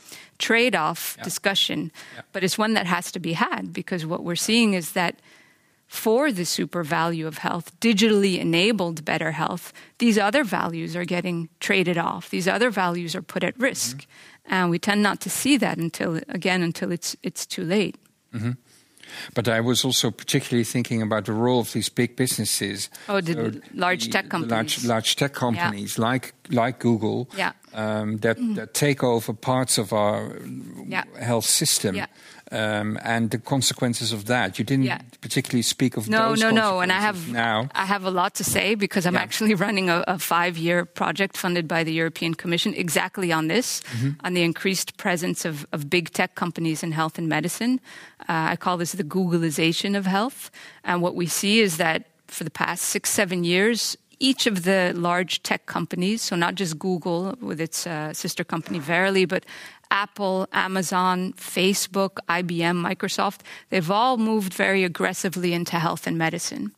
[0.41, 1.23] trade off yeah.
[1.23, 2.21] discussion, yeah.
[2.33, 5.15] but it's one that has to be had because what we're seeing is that
[5.87, 11.49] for the super value of health, digitally enabled better health, these other values are getting
[11.59, 12.29] traded off.
[12.29, 13.97] These other values are put at risk.
[13.97, 14.53] Mm-hmm.
[14.53, 17.97] And we tend not to see that until, again, until it's, it's too late.
[18.33, 18.51] Mm-hmm.
[19.33, 22.89] But I was also particularly thinking about the role of these big businesses.
[23.07, 24.51] Oh, the so large the, tech companies.
[24.51, 26.03] Large, large tech companies yeah.
[26.03, 27.53] like like Google yeah.
[27.73, 28.55] um, that, mm.
[28.55, 30.37] that take over parts of our
[30.87, 31.03] yeah.
[31.19, 31.95] health system.
[32.51, 34.59] Um, and the consequences of that.
[34.59, 34.99] You didn't yeah.
[35.21, 36.71] particularly speak of no, those no, no.
[36.71, 36.79] No.
[36.81, 37.69] And I have now.
[37.73, 39.21] I have a lot to say because I'm yeah.
[39.21, 44.19] actually running a, a five-year project funded by the European Commission exactly on this, mm-hmm.
[44.25, 47.79] on the increased presence of, of big tech companies in health and medicine.
[48.27, 50.51] Uh, I call this the Googleization of health.
[50.83, 54.93] And what we see is that for the past six, seven years, each of the
[54.95, 59.45] large tech companies, so not just Google with its uh, sister company Verily, but
[59.89, 66.71] Apple, Amazon, Facebook, IBM, Microsoft, they've all moved very aggressively into health and medicine.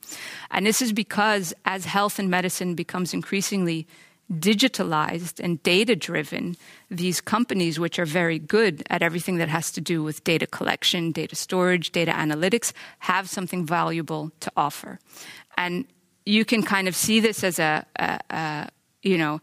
[0.49, 3.87] And this is because as health and medicine becomes increasingly
[4.31, 6.55] digitalized and data driven,
[6.89, 11.11] these companies, which are very good at everything that has to do with data collection,
[11.11, 14.97] data storage, data analytics, have something valuable to offer.
[15.57, 15.85] And
[16.25, 18.69] you can kind of see this as a, a, a
[19.01, 19.41] you know,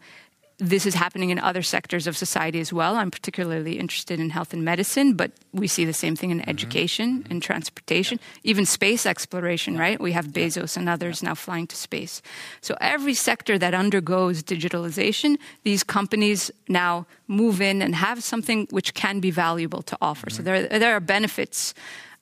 [0.61, 2.95] this is happening in other sectors of society as well.
[2.95, 6.51] I'm particularly interested in health and medicine, but we see the same thing in mm-hmm.
[6.51, 9.99] education, in transportation, even space exploration, right?
[9.99, 12.21] We have Bezos and others now flying to space.
[12.61, 18.93] So every sector that undergoes digitalization, these companies now move in and have something which
[18.93, 20.29] can be valuable to offer.
[20.29, 20.67] So mm-hmm.
[20.69, 21.73] there, there are benefits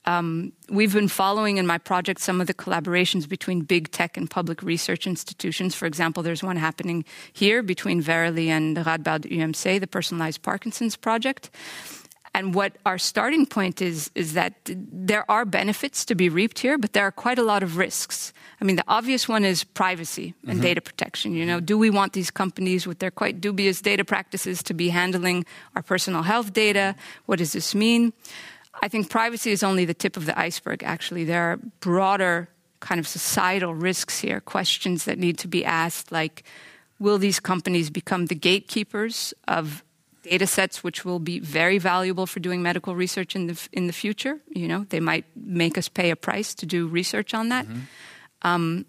[0.10, 4.28] um, we've been following in my project some of the collaborations between big tech and
[4.28, 5.76] public research institutions.
[5.76, 11.52] For example, there's one happening here between Verily and Radboud UMC, the Personalized Parkinson's Project.
[12.34, 16.80] And what our starting point is, is that there are benefits to be reaped here,
[16.80, 18.34] but there are quite a lot of risks.
[18.62, 20.62] I mean, the obvious one is privacy and mm-hmm.
[20.62, 21.34] data protection.
[21.34, 24.90] You know, do we want these companies with their quite dubious data practices to be
[24.90, 25.46] handling
[25.76, 26.96] our personal health data?
[27.26, 28.14] What does this mean?
[28.82, 31.26] I think privacy is only the tip of the iceberg, actually.
[31.26, 32.50] There are broader
[32.80, 36.44] kind of societal risks here, questions that need to be asked, like
[37.00, 39.84] will these companies become the gatekeepers of
[40.24, 43.94] data sets which will be very valuable for doing medical research in the, in the
[43.94, 44.40] future?
[44.50, 47.66] You know, they might make us pay a price to do research on that.
[47.66, 47.80] Mm-hmm.
[48.42, 48.86] Um,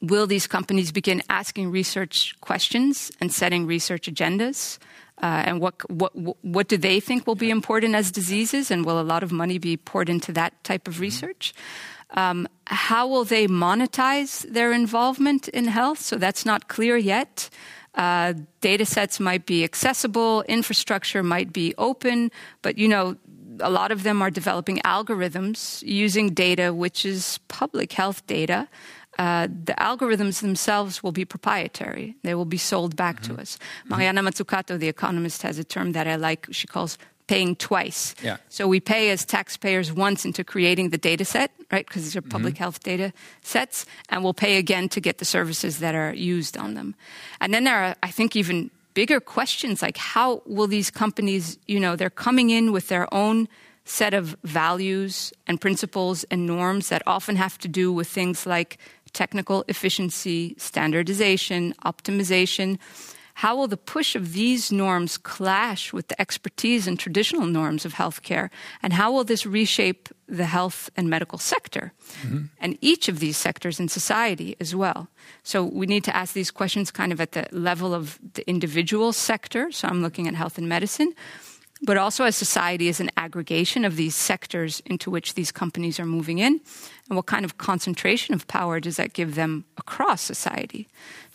[0.00, 4.78] will these companies begin asking research questions and setting research agendas?
[5.22, 6.12] Uh, and what, what,
[6.42, 8.70] what do they think will be important as diseases?
[8.70, 11.02] And will a lot of money be poured into that type of mm-hmm.
[11.02, 11.54] research?
[12.10, 16.00] Um, how will they monetize their involvement in health?
[16.00, 17.48] So that's not clear yet.
[17.94, 22.30] Uh, data sets might be accessible, infrastructure might be open,
[22.62, 23.16] but you know,
[23.60, 28.66] a lot of them are developing algorithms using data which is public health data
[29.18, 32.16] uh, the algorithms themselves will be proprietary.
[32.22, 33.34] They will be sold back mm-hmm.
[33.34, 33.58] to us.
[33.86, 36.46] Mariana Mazzucato, the economist, has a term that I like.
[36.50, 38.14] She calls paying twice.
[38.22, 38.36] Yeah.
[38.48, 41.86] So we pay as taxpayers once into creating the data set, right?
[41.86, 42.62] Because these are public Mm-hmm.
[42.64, 46.74] health data sets, and we'll pay again to get the services that are used on
[46.74, 46.94] them.
[47.40, 51.80] And then there are, I think, even bigger questions like how will these companies, you
[51.80, 53.48] know, they're coming in with their own
[53.84, 58.78] set of values and principles and norms that often have to do with things like
[59.12, 62.78] technical efficiency, standardization, optimization.
[63.34, 67.94] How will the push of these norms clash with the expertise and traditional norms of
[67.94, 68.50] healthcare?
[68.82, 71.92] And how will this reshape the health and medical sector?
[72.22, 72.44] Mm-hmm.
[72.60, 75.08] And each of these sectors in society as well.
[75.42, 79.12] So we need to ask these questions kind of at the level of the individual
[79.12, 79.72] sector.
[79.72, 81.14] So I'm looking at health and medicine
[81.84, 86.06] but also as society as an aggregation of these sectors into which these companies are
[86.06, 86.60] moving in,
[87.08, 90.86] and what kind of concentration of power does that give them across society?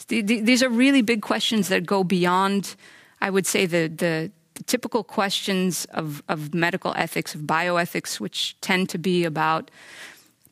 [0.08, 2.76] The- the- These are really big questions that go beyond,
[3.22, 8.56] I would say, the, the, the typical questions of, of medical ethics, of bioethics, which
[8.62, 9.70] tend to be about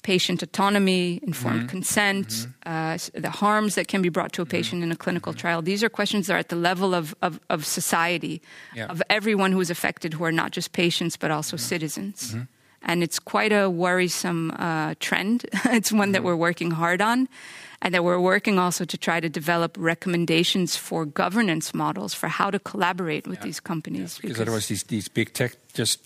[0.06, 1.82] patient autonomy, informed mm-hmm.
[1.82, 3.18] consent, mm-hmm.
[3.18, 4.58] uh, the harms that can be brought to a mm-hmm.
[4.58, 5.66] patient in a clinical trial.
[5.66, 8.40] These are questions that are at the level of, of, of society,
[8.76, 8.86] Yeah.
[8.86, 12.38] of everyone who is affected, who are not just patients, but also citizens.
[12.86, 15.50] And it's quite a worrisome uh, trend.
[15.74, 17.28] it's one that we're working hard on.
[17.82, 22.54] And that we're working also to try to develop recommendations for governance models for how
[22.54, 24.18] to collaborate with these companies.
[24.22, 26.00] because otherwise these, these big tech just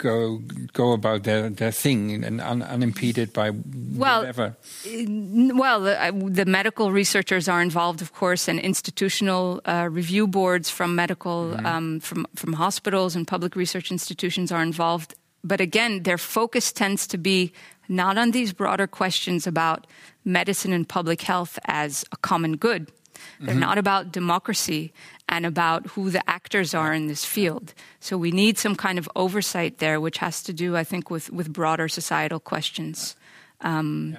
[0.00, 0.40] go
[0.72, 4.56] go about their, their thing and un, unimpeded by Well, whatever.
[4.84, 10.70] Well, the, uh, the medical researchers are involved, of course, and institutional uh, review boards
[10.70, 15.14] from medical, um, from from hospitals and public research institutions are involved.
[15.44, 17.52] But again, their focus tends to be
[17.88, 19.86] not on these broader questions about
[20.24, 22.88] medicine and public health as a common good.
[23.40, 24.92] They're not about democracy
[25.28, 27.74] and about who the actors are in this field.
[28.00, 31.30] So we need some kind of oversight there, which has to do, I think, with,
[31.30, 33.16] with broader societal questions.
[33.60, 34.16] Um,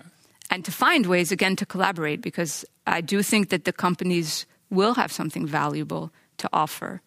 [0.50, 4.96] and to find ways again to collaborate because I do think that the companies will
[4.96, 7.02] have something valuable to offer,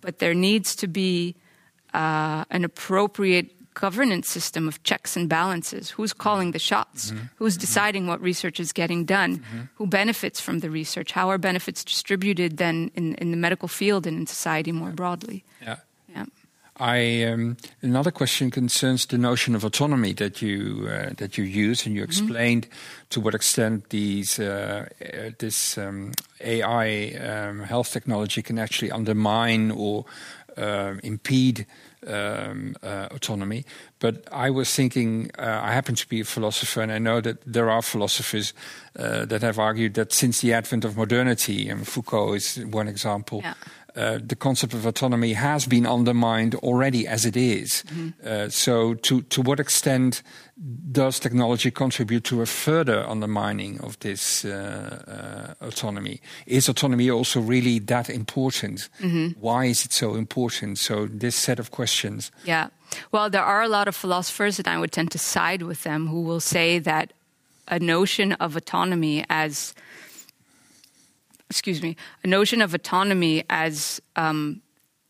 [0.00, 1.34] but there needs to be
[1.92, 5.90] uh, an appropriate governance system of checks and balances.
[5.90, 7.12] Who's calling the shots?
[7.36, 9.42] Who's deciding what research is getting done?
[9.76, 11.12] Who benefits from the research?
[11.12, 15.44] How are benefits distributed then in, in the medical field and in society more broadly?
[15.62, 15.76] Yeah.
[16.08, 16.26] Yeah.
[16.80, 21.86] I um, another question concerns the notion of autonomy that you uh, that you use,
[21.86, 22.68] and you explained
[23.10, 29.72] to what extent these uh, uh, this um, AI um, health technology can actually undermine
[29.72, 30.04] or
[30.56, 31.66] uh, impede
[32.08, 33.64] um, uh, autonomy.
[33.98, 37.36] But I was thinking, uh, I happen to be a philosopher, and I know that
[37.46, 38.52] there are philosophers
[38.98, 43.40] uh, that have argued that since the advent of modernity, and Foucault is one example
[43.42, 43.54] Yeah.
[43.98, 47.82] Uh, the concept of autonomy has been undermined already as it is.
[48.24, 50.22] Uh, so, to, to what extent
[50.92, 56.20] does technology contribute to a further undermining of this uh, uh, autonomy?
[56.46, 58.88] Is autonomy also really that important?
[59.40, 60.78] Why is it so important?
[60.78, 62.30] So, this set of questions.
[62.44, 62.68] Yeah.
[63.10, 66.06] Well, there are a lot of philosophers, and I would tend to side with them,
[66.06, 67.12] who will say that
[67.68, 69.74] a notion of autonomy as,
[71.50, 74.60] excuse me, a notion of autonomy as um,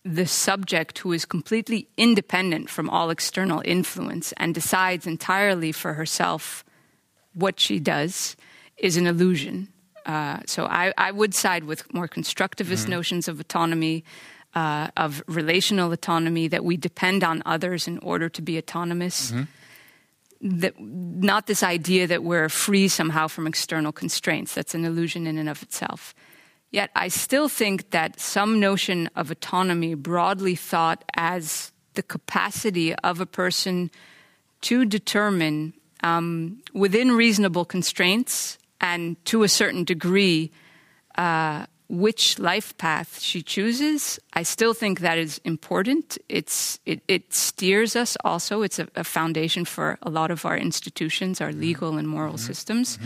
[0.05, 6.65] the subject who is completely independent from all external influence and decides entirely for herself
[7.35, 8.37] what she does
[8.77, 9.69] is an illusion.
[10.07, 14.05] Uh, so I, I would side with more constructivist notions of autonomy,
[14.55, 19.33] uh, of relational autonomy, that we depend on others in order to be autonomous.
[20.41, 24.55] That, not this idea that we're free somehow from external constraints.
[24.55, 26.15] That's an illusion in and of itself.
[26.71, 33.21] Yet I still think that some notion of autonomy, broadly thought as the capacity of
[33.21, 33.91] a person
[34.61, 40.51] to determine um, within reasonable constraints and to a certain degree
[41.17, 46.19] uh, which life path she chooses, I still think that is important.
[46.29, 48.63] It's, it, it steers us also.
[48.63, 52.99] It's a, a foundation for a lot of our institutions, our legal and moral systems.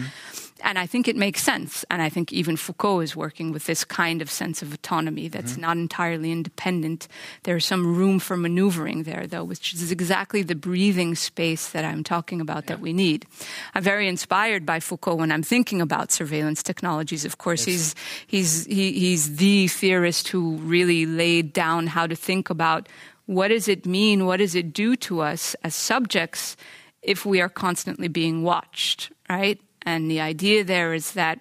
[0.62, 1.84] And I think it makes sense.
[1.90, 5.52] And I think even Foucault is working with this kind of sense of autonomy that's
[5.52, 5.60] mm-hmm.
[5.60, 7.08] not entirely independent.
[7.42, 12.04] There's some room for maneuvering there, though, which is exactly the breathing space that I'm
[12.04, 13.26] talking about that we need.
[13.74, 17.24] I'm very inspired by Foucault when I'm thinking about surveillance technologies.
[17.24, 17.94] Of course, he's,
[18.26, 22.88] he's, he, he's the theorist who really laid down how to think about
[23.26, 26.56] what does it mean, what does it do to us as subjects
[27.02, 29.60] if we are constantly being watched, right?
[29.84, 31.40] And the idea there is that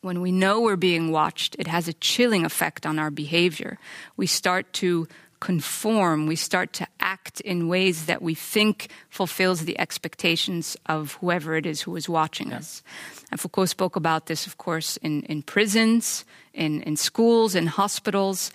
[0.00, 3.78] when we know we're being watched, it has a chilling effect on our behavior.
[4.16, 5.08] We start to
[5.40, 11.56] conform, we start to act in ways that we think fulfills the expectations of whoever
[11.56, 12.58] it is who is watching yeah.
[12.58, 12.82] us.
[13.30, 16.24] And Foucault spoke about this, of course, in, in prisons,
[16.54, 18.50] in, in schools, in hospitals.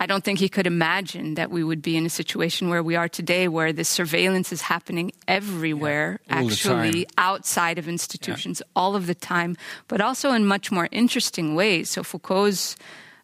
[0.00, 2.96] I don't think he could imagine that we would be in a situation where we
[2.96, 8.70] are today, where this surveillance is happening everywhere, yeah, actually outside of institutions yeah.
[8.74, 11.90] all of the time, but also in much more interesting ways.
[11.90, 12.76] So Foucault's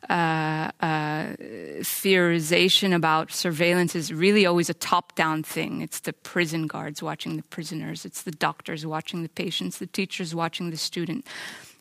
[0.08, 1.34] uh, uh,
[1.82, 5.82] theorization about surveillance is really always a top down thing.
[5.82, 10.34] It's the prison guards watching the prisoners, it's the doctors watching the patients, the teachers
[10.34, 11.26] watching the student.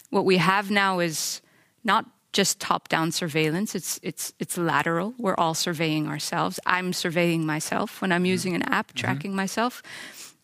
[0.09, 1.41] What we have now is
[1.83, 5.13] not just top down surveillance, it's, it's, it's lateral.
[5.17, 6.59] We're all surveying ourselves.
[6.65, 8.25] I'm surveying myself when I'm mm-hmm.
[8.25, 8.97] using an app, mm-hmm.
[8.97, 9.38] tracking mm-hmm.
[9.38, 9.82] myself.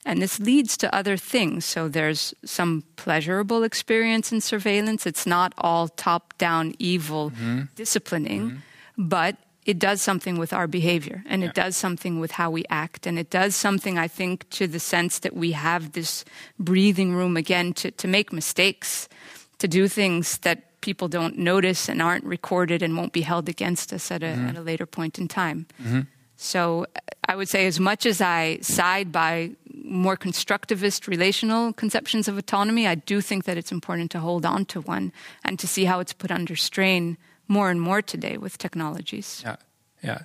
[0.06, 1.66] And this leads to other things.
[1.66, 5.06] So there's some pleasurable experience in surveillance.
[5.08, 7.64] It's not all top down evil mm-hmm.
[7.76, 9.08] disciplining, mm-hmm.
[9.10, 11.50] but it does something with our behavior and yeah.
[11.50, 13.08] it does something with how we act.
[13.08, 16.24] And it does something, I think, to the sense that we have this
[16.60, 19.10] breathing room again to, to make mistakes,
[19.58, 23.94] to do things that people don't notice and aren't recorded and won't be held against
[23.94, 24.48] us at a, mm-hmm.
[24.48, 25.66] at a later point in time.
[25.82, 26.02] Mm-hmm.
[26.38, 26.86] So
[27.28, 29.52] I would say, as much as I side by
[29.84, 34.66] more constructivist relational conceptions of autonomy, I do think that it's important to hold on
[34.66, 35.12] to one
[35.44, 37.18] and to see how it's put under strain
[37.48, 39.42] more and more today with technologies.
[39.46, 39.56] Yeah,
[40.04, 40.20] yeah.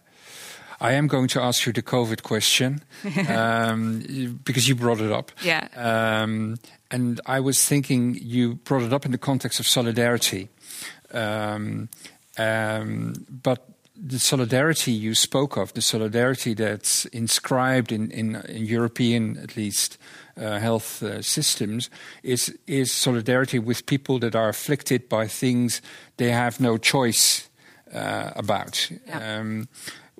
[0.80, 2.82] I am going to ask you the COVID question
[3.28, 5.30] um, because you brought it up.
[5.42, 5.68] Yeah.
[5.76, 6.56] Um,
[6.90, 10.48] and I was thinking you brought it up in the context of solidarity.
[11.12, 11.88] Um,
[12.38, 13.66] um but
[14.02, 19.98] the solidarity you spoke of, the solidarity that's inscribed in, in, in European, at least,
[20.40, 21.90] uh, health uh, systems,
[22.22, 25.82] is, is solidarity with people that are afflicted by things
[26.16, 27.50] they have no choice
[27.92, 28.90] uh, about.
[29.06, 29.38] Yeah.
[29.38, 29.68] Um,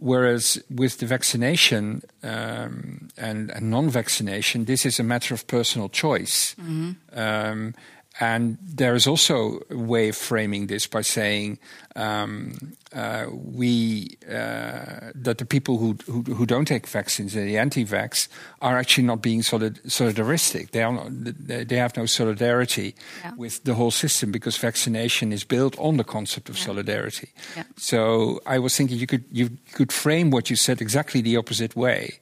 [0.00, 5.88] whereas with the vaccination um, and, and non vaccination, this is a matter of personal
[5.88, 6.54] choice.
[6.60, 7.18] Mm-hmm.
[7.18, 7.74] Um,
[8.20, 11.58] and there is also a way of framing this by saying
[11.96, 18.28] um, uh, we uh, that the people who, who, who don't take vaccines, the anti-vax,
[18.60, 20.72] are actually not being solid, solidaristic.
[20.72, 22.94] They are not, they have no solidarity
[23.24, 23.32] yeah.
[23.36, 26.64] with the whole system because vaccination is built on the concept of yeah.
[26.64, 27.30] solidarity.
[27.56, 27.64] Yeah.
[27.76, 31.74] So I was thinking you could you could frame what you said exactly the opposite
[31.74, 32.20] way.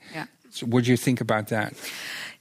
[0.50, 1.74] So what do you think about that?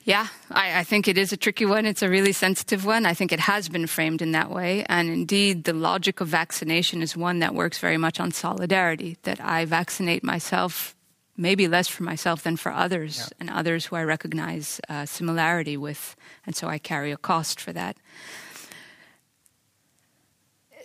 [0.08, 1.86] Yeah, I, I, think it is a tricky one.
[1.86, 3.06] It's a really sensitive one.
[3.06, 4.86] I think it has been framed in that way.
[4.88, 9.42] And indeed, the logic of vaccination is one that works very much on solidarity, that
[9.44, 10.96] I vaccinate myself,
[11.36, 13.28] maybe less for myself than for others, yeah.
[13.42, 16.16] and others who I recognize uh, similarity with.
[16.46, 17.98] And so I carry a cost for that.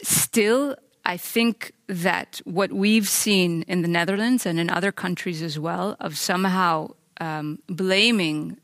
[0.03, 5.61] Still, I think that what we've seen in the Netherlands and in other countries as
[5.61, 6.89] well, of somehow
[7.21, 8.57] um, blaming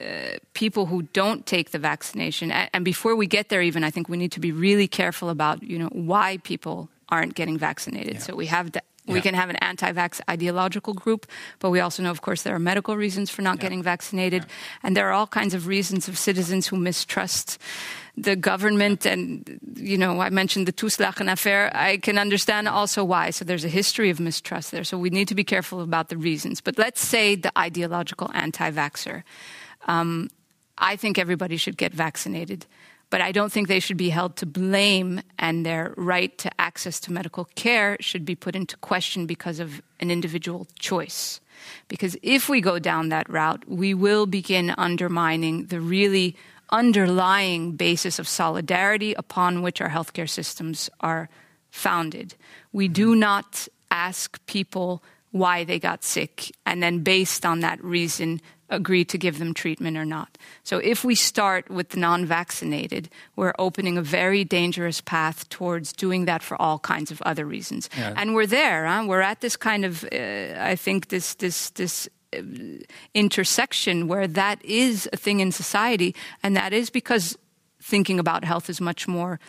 [0.00, 4.08] uh, people who don't take the vaccination, and before we get there, even I think
[4.08, 8.14] we need to be really careful about you know why people aren't getting vaccinated.
[8.14, 8.20] Yeah.
[8.20, 9.20] So we have the, we yeah.
[9.22, 11.26] can have an anti-vax ideological group,
[11.58, 13.62] but we also know, of course, there are medical reasons for not yeah.
[13.62, 14.46] getting vaccinated,
[14.82, 17.58] and there are all kinds of reasons of citizens who mistrust
[18.16, 19.06] the government.
[19.06, 21.70] And you know, I mentioned the Toeslagen affair.
[21.74, 23.30] I can understand also why.
[23.30, 24.84] So there's a history of mistrust there.
[24.84, 26.60] So we need to be careful about the reasons.
[26.60, 29.22] But let's say the ideological anti-vaxer
[29.86, 30.30] um,
[30.78, 32.66] I think everybody should get vaccinated,
[33.10, 37.00] but I don't think they should be held to blame, and their right to access
[37.00, 41.40] to medical care should be put into question because of an individual choice.
[41.88, 46.36] Because if we go down that route, we will begin undermining the really
[46.70, 51.28] underlying basis of solidarity upon which our healthcare systems are
[51.70, 52.34] founded.
[52.72, 55.02] We do not ask people
[55.32, 58.40] why they got sick and then, based on that reason,
[58.70, 60.38] agree to give them treatment or not.
[60.62, 65.92] So if we start with the non vaccinated, we're opening a very dangerous path towards
[65.92, 67.90] doing that for all kinds of other reasons.
[67.96, 68.14] Yeah.
[68.16, 68.86] And we're there.
[68.86, 69.04] Huh?
[69.06, 72.42] We're at this kind of, uh, I think, this, this, this uh,
[73.14, 77.36] intersection where that is a thing in society, and that is because
[77.82, 79.40] thinking about health is much more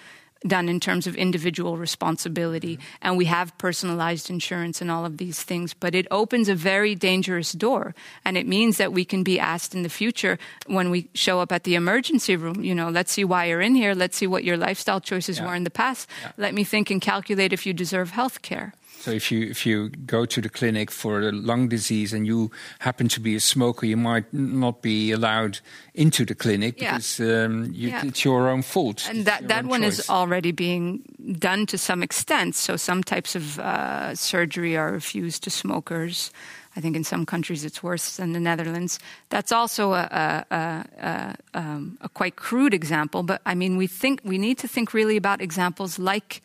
[0.48, 2.80] done in terms of individual responsibility.
[3.02, 5.74] And we have personalized insurance and all of these things.
[5.74, 7.94] But it opens a very dangerous door.
[8.26, 11.52] And it means that we can be asked in the future when we show up
[11.52, 13.94] at the emergency room, you know, let's see why you're in here.
[13.94, 15.48] Let's see what your lifestyle choices yeah.
[15.48, 16.10] were in the past.
[16.22, 16.32] Yeah.
[16.38, 18.74] Let me think and calculate if you deserve health care.
[19.02, 22.52] So if you if you go to the clinic for a lung disease and you
[22.80, 25.58] happen to be a smoker, you might not be allowed
[25.96, 26.92] into the clinic Yeah.
[26.98, 28.06] because um, you, Yeah.
[28.06, 29.10] it's your own fault.
[29.10, 31.02] And that, that one is already being
[31.40, 32.56] done to some extent.
[32.56, 36.32] So some types of uh, surgery are refused to smokers.
[36.78, 39.00] I think in some countries it's worse than the Netherlands.
[39.30, 40.06] That's also a,
[40.52, 44.60] a, a, a, um, a quite crude example, but I mean, we think we need
[44.60, 46.42] to think really about examples like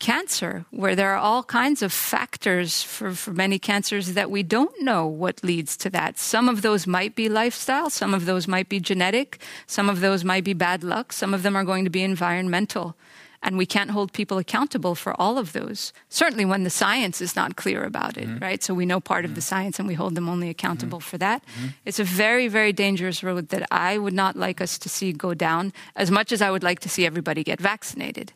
[0.00, 4.82] cancer, where there are all kinds of factors for, for many cancers that we don't
[4.82, 6.18] know what leads to that.
[6.18, 10.24] Some of those might be lifestyle, some of those might be genetic, some of those
[10.24, 12.96] might be bad luck, some of them are going to be environmental.
[13.42, 15.94] And we can't hold people accountable for all of those.
[16.10, 18.38] Certainly when the science is not clear about it, mm-hmm.
[18.38, 18.62] right?
[18.62, 19.48] So we know part of the mm-hmm.
[19.48, 21.08] science and we hold them only accountable mm-hmm.
[21.08, 21.42] for that.
[21.86, 25.32] It's a very, very dangerous road that I would not like us to see go
[25.32, 28.32] down as much as I would like to see everybody get vaccinated.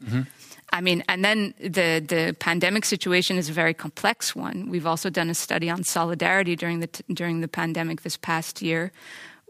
[0.75, 4.69] I mean, and then the, the pandemic situation is a very complex one.
[4.69, 8.91] We've also done a study on solidarity during the, during the pandemic this past year,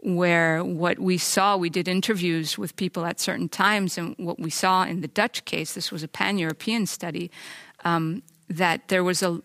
[0.03, 4.51] where what we saw, we did interviews with people at certain times, and what we
[4.51, 7.31] saw in the Dutch case, this was a pan European study,
[7.83, 9.41] um, that there was a,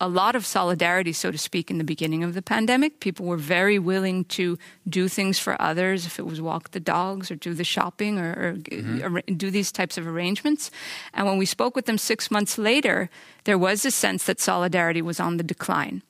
[0.00, 3.00] a lot of solidarity, so to speak, in the beginning of the pandemic.
[3.00, 4.58] People were very willing to
[4.88, 8.30] do things for others, if it was walk the dogs or do the shopping or,
[8.30, 9.02] or mm-hmm.
[9.02, 10.70] arra- do these types of arrangements.
[11.12, 13.10] And when we spoke with them six months later,
[13.44, 16.02] there was a sense that solidarity was on the decline.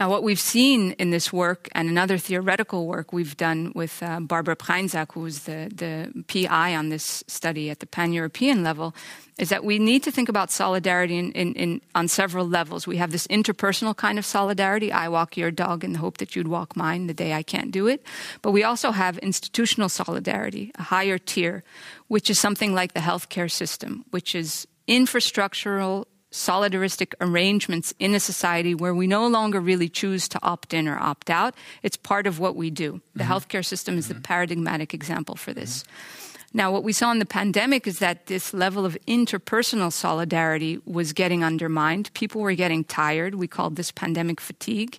[0.00, 4.20] Now, what we've seen in this work and another theoretical work we've done with uh,
[4.20, 8.94] Barbara Prainsack, who was the, the PI on this study at the pan European level,
[9.38, 12.86] is that we need to think about solidarity in, in, in, on several levels.
[12.86, 14.92] We have this interpersonal kind of solidarity.
[14.92, 17.70] I walk your dog in the hope that you'd walk mine the day I can't
[17.70, 18.04] do it.
[18.42, 21.64] But we also have institutional solidarity, a higher tier,
[22.08, 28.74] which is something like the healthcare system, which is infrastructural solidaristic arrangements in a society
[28.74, 31.54] where we no longer really choose to opt in or opt out.
[31.84, 33.00] It's part of what we do.
[33.14, 33.32] The mm-hmm.
[33.32, 34.22] healthcare system is the mm-hmm.
[34.22, 35.84] paradigmatic example for this.
[35.84, 36.58] Mm-hmm.
[36.58, 41.12] Now, what we saw in the pandemic is that this level of interpersonal solidarity was
[41.12, 42.12] getting undermined.
[42.14, 43.36] People were getting tired.
[43.36, 44.98] We called this pandemic fatigue.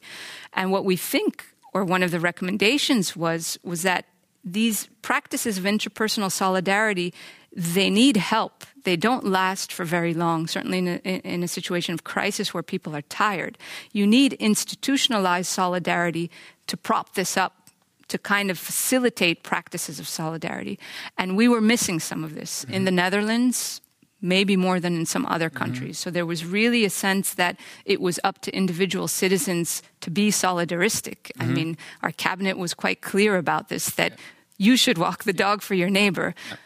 [0.53, 4.05] And what we think, or one of the recommendations was, was that
[4.43, 7.13] these practices of interpersonal solidarity
[7.55, 8.65] they need help.
[8.85, 10.97] They don't last for very long, certainly in a,
[11.27, 13.57] in a, situation of crisis where people are tired.
[13.91, 16.29] You need institutionalized solidarity
[16.67, 17.69] to prop this up,
[18.07, 20.79] to kind of facilitate practices of solidarity.
[21.17, 22.63] And we were missing some of this.
[22.63, 22.73] Mm-hmm.
[22.73, 23.81] In the Netherlands,
[24.21, 25.97] maybe more than in some other countries.
[25.97, 26.09] Mm-hmm.
[26.09, 30.29] So there was really a sense that it was up to individual citizens to be
[30.29, 31.31] solidaristic.
[31.33, 31.41] Mm-hmm.
[31.41, 34.17] I mean, our cabinet was quite clear about this that yeah.
[34.57, 36.35] you should walk the dog for your neighbor.
[36.51, 36.57] Yeah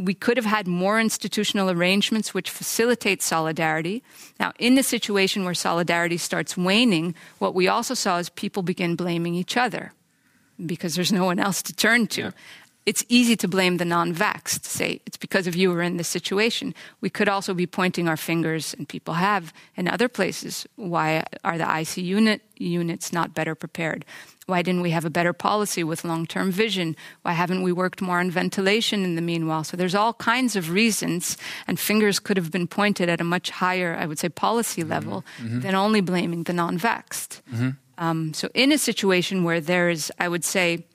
[0.00, 4.02] we could have had more institutional arrangements which facilitate solidarity.
[4.38, 8.96] Now, in the situation where solidarity starts waning, what we also saw is people begin
[8.96, 9.92] blaming each other
[10.64, 12.20] because there's no one else to turn to.
[12.20, 12.30] Yeah.
[12.90, 15.96] It's easy to blame the non vaxxed, to say it's because of you we're in
[15.96, 16.74] this situation.
[17.00, 20.66] We could also be pointing our fingers, and people have in other places.
[20.74, 24.04] Why are the IC unit units not better prepared?
[24.46, 26.96] Why didn't we have a better policy with long term vision?
[27.22, 29.62] Why haven't we worked more on ventilation in the meanwhile?
[29.62, 31.36] So there's all kinds of reasons,
[31.68, 35.24] and fingers could have been pointed at a much higher, I would say, policy level
[35.38, 35.60] mm-hmm.
[35.60, 37.40] than only blaming the non vaxxed.
[37.54, 37.70] Mm-hmm.
[37.98, 40.86] Um, so, in a situation where there is, I would say,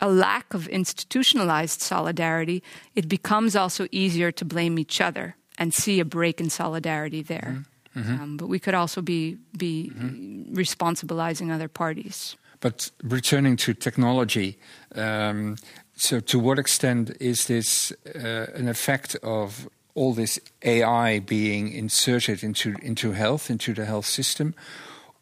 [0.00, 2.62] a lack of institutionalized solidarity,
[2.94, 7.64] it becomes also easier to blame each other and see a break in solidarity there.
[7.96, 8.22] Mm-hmm.
[8.22, 10.54] Um, but we could also be be mm-hmm.
[10.54, 12.36] responsibilizing other parties.
[12.60, 14.58] But returning to technology,
[14.94, 15.56] um,
[15.94, 22.42] so to what extent is this uh, an effect of all this AI being inserted
[22.42, 24.54] into into health, into the health system?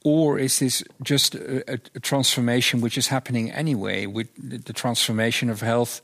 [0.04, 5.62] Or is this just a, a transformation which is happening anyway, with the transformation of
[5.62, 6.02] health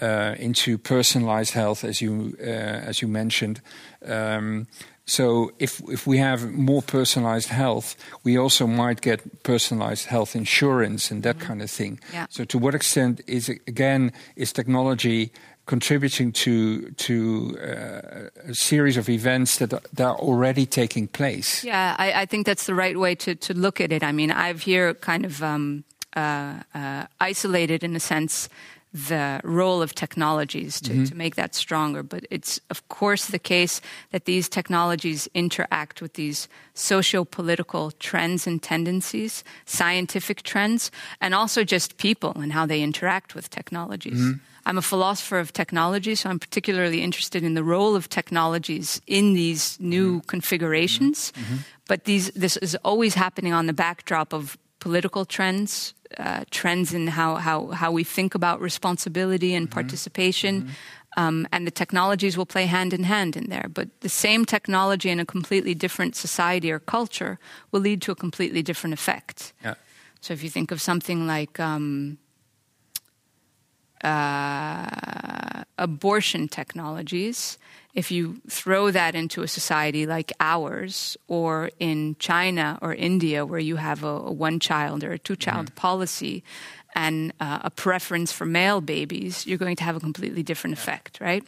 [0.00, 3.60] uh, into personalized health, as you uh, as you mentioned?
[4.06, 4.68] Um,
[5.04, 11.10] so if if we have more personalized health, we also might get personalized health insurance
[11.10, 11.48] and that mm-hmm.
[11.48, 11.98] kind of thing.
[12.12, 12.26] Yeah.
[12.30, 15.32] So to what extent is it, again is technology
[15.70, 17.14] contributing to to
[17.62, 21.62] uh, a series of events that are, that are already taking place?
[21.62, 24.02] Yeah, I, I, think that's the right way to to look at it.
[24.02, 25.84] I mean, I've here kind of um,
[26.16, 28.48] uh, uh, isolated in a sense
[28.92, 31.04] the role of technologies to, mm-hmm.
[31.04, 32.02] to make that stronger.
[32.02, 33.80] But it's, of course, the case
[34.10, 40.90] that these technologies interact with these socio political trends and tendencies, scientific trends,
[41.20, 44.18] and also just people and how they interact with technologies.
[44.18, 44.38] Mm-hmm.
[44.66, 49.34] I'm a philosopher of technology, so I'm particularly interested in the role of technologies in
[49.34, 50.26] these new mm-hmm.
[50.26, 51.32] configurations.
[51.86, 57.06] But these, this is always happening on the backdrop of political trends, uh, trends in
[57.06, 60.70] how, how, how we think about responsibility and participation.
[61.16, 63.68] Um, and the technologies will play hand in hand in there.
[63.68, 67.38] But the same technology in a completely different society or culture
[67.72, 69.52] will lead to a completely different effect.
[69.64, 69.74] Yeah.
[70.20, 72.18] So if you think of something like um,
[74.04, 77.58] uh, abortion technologies,
[77.94, 83.58] if you throw that into a society like ours, or in China or India, where
[83.60, 86.42] you have a, a one child or a two child policy
[86.94, 91.20] and uh, a preference for male babies, you're going to have a completely different effect,
[91.20, 91.44] right?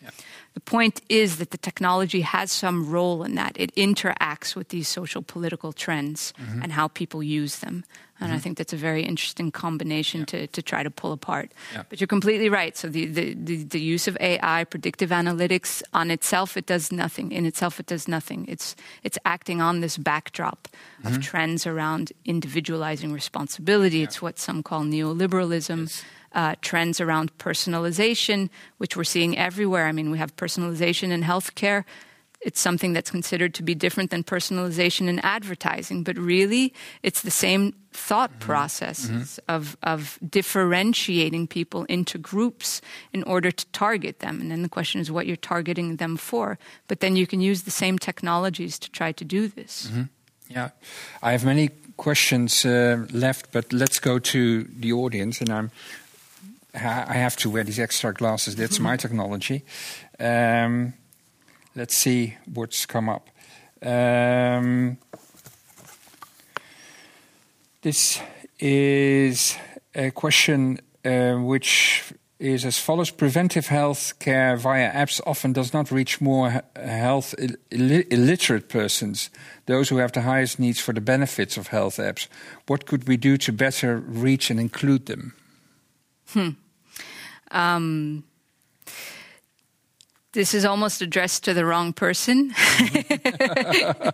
[0.55, 3.56] The point is that the technology has some role in that.
[3.59, 6.32] It interacts with these social political trends
[6.62, 7.85] and how people use them.
[8.23, 11.53] And I think that's a very interesting combination to, to try to pull apart.
[11.73, 11.82] Yeah.
[11.89, 12.77] But you're completely right.
[12.77, 17.32] So the, the, the, the use of AI, predictive analytics, on itself, it does nothing.
[17.32, 18.47] In itself, it does nothing.
[18.49, 20.69] It's, it's acting on this backdrop
[21.05, 24.03] of trends around individualizing responsibility.
[24.03, 26.03] It's what some call neoliberalism.
[26.35, 29.86] Uh, trends around personalization, which we're seeing everywhere.
[29.86, 31.85] I mean, we have personalization in healthcare.
[32.44, 37.31] It's something that's considered to be different than personalization in advertising, but really, it's the
[37.31, 42.81] same thought processes of, of differentiating people into groups
[43.12, 44.40] in order to target them.
[44.40, 46.59] And then the question is what you're targeting them for.
[46.89, 49.90] But then you can use the same technologies to try to do this.
[50.48, 50.70] Yeah,
[51.23, 55.40] I have many questions uh, left, but let's go to the audience.
[55.40, 55.70] And I'm,
[56.74, 58.56] I have to wear these extra glasses.
[58.56, 59.64] That's my technology.
[60.19, 60.94] Um,
[61.74, 63.28] let's see what's come up.
[63.82, 64.99] Um,
[67.82, 68.20] this
[68.59, 69.57] is
[69.94, 75.90] a question uh, which is as follows: Preventive health care via apps often does not
[75.90, 79.31] reach more health Ill- Ill- illiterate persons,
[79.66, 82.28] those who have the highest needs for the benefits of health apps.
[82.66, 85.35] What could we do to better reach and include them?
[87.51, 88.24] Um,
[90.33, 92.53] this is almost addressed to the wrong person.
[92.53, 94.09] Mm-hmm.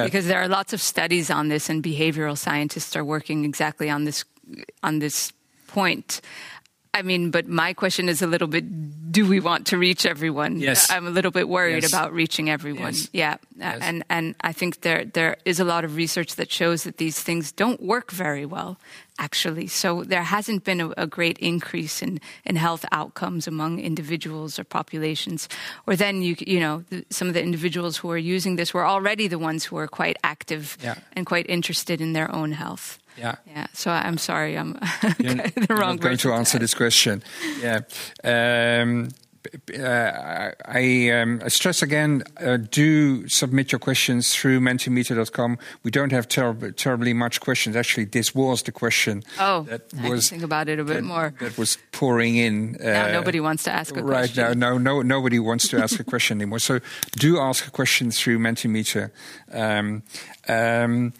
[0.04, 4.04] Because there are lots of studies on this, and behavioral scientists are working exactly on
[4.04, 4.24] this
[4.82, 5.32] on this
[5.66, 6.20] point.
[6.92, 8.64] I mean, but my question is a little bit:
[9.12, 10.58] Do we want to reach everyone?
[10.60, 10.90] Yes.
[10.90, 11.92] I'm a little bit worried Yes.
[11.92, 12.94] about reaching everyone.
[12.94, 13.08] Yes.
[13.12, 13.78] Yeah, uh, Yes.
[13.82, 17.18] and and I think there there is a lot of research that shows that these
[17.22, 18.76] things don't work very well,
[19.18, 19.68] actually.
[19.68, 24.64] So there hasn't been a, a great increase in in health outcomes among individuals or
[24.64, 25.48] populations.
[25.86, 28.86] Or then you you know the, some of the individuals who are using this were
[28.86, 30.96] already the ones who are quite active Yeah.
[31.16, 32.98] and quite interested in their own health.
[33.16, 33.36] Yeah.
[33.46, 34.72] Yeah, so I'm sorry, I'm
[35.02, 37.22] the wrong not going to answer this question.
[37.60, 37.80] Yeah.
[38.24, 39.08] Um,
[39.74, 45.58] uh, I, um, I stress again, uh, do submit your questions through mentimeter.com.
[45.82, 47.74] We don't have terrib- terribly much questions.
[47.74, 51.04] Actually, this was the question Oh, that I was think about it a bit that,
[51.04, 51.32] more.
[51.40, 52.76] that was pouring in.
[52.80, 54.58] Uh, Now nobody wants to ask a right question.
[54.60, 56.58] now, no, no, nobody wants to ask a question anymore.
[56.58, 56.80] So
[57.12, 59.10] do ask a question through Mentimeter.
[59.50, 60.02] Um,
[60.48, 61.14] um,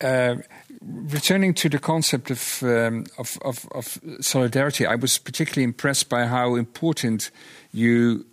[0.00, 0.36] uh,
[0.86, 6.26] returning to the concept of, um, of, of, of solidarity, I was particularly impressed by
[6.26, 7.30] how important
[7.72, 8.26] you,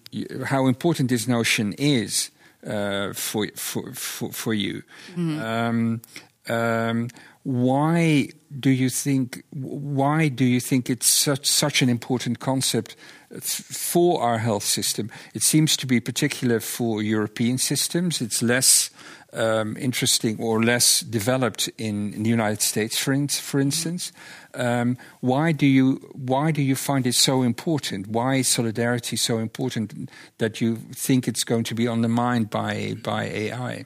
[0.45, 2.31] how important this notion is
[2.65, 4.83] uh, for, for, for, for you.
[5.17, 6.01] Um,
[6.49, 7.09] um,
[7.43, 8.29] why
[8.59, 12.95] do you think why do you think it's such such an important concept
[13.41, 15.09] for our health system?
[15.33, 18.21] It seems to be particular for European systems.
[18.21, 18.91] It's less
[19.33, 24.11] um, interesting or less developed in, in the United States, for, in, for instance.
[24.53, 28.07] Um, why do you why do you find it so important?
[28.07, 30.09] Why is solidarity so important
[30.39, 33.85] that you think it's going to be undermined by by AI?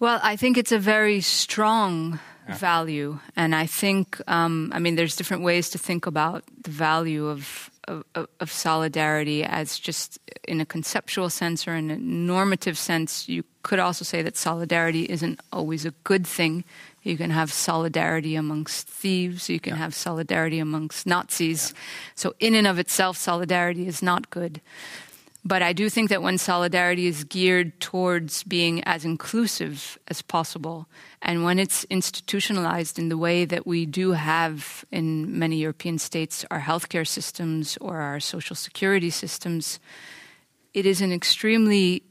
[0.00, 5.16] Well, I think it's a very strong value, and I think, um, I mean, there's
[5.16, 8.04] different ways to think about the value of, of
[8.40, 13.28] of solidarity as just in a conceptual sense or in a normative sense.
[13.28, 16.64] You could also say that solidarity isn't always a good thing.
[17.02, 19.50] You can have solidarity amongst thieves.
[19.50, 21.74] You can have solidarity amongst Nazis.
[22.14, 24.60] So, in and of itself, solidarity is not good.
[25.46, 30.86] But I do think that when solidarity is geared towards being as inclusive as possible,
[31.20, 36.46] and when it's institutionalized in the way that we do have in many European states,
[36.50, 39.80] our healthcare systems or our social security systems,
[40.72, 42.04] it is an extremely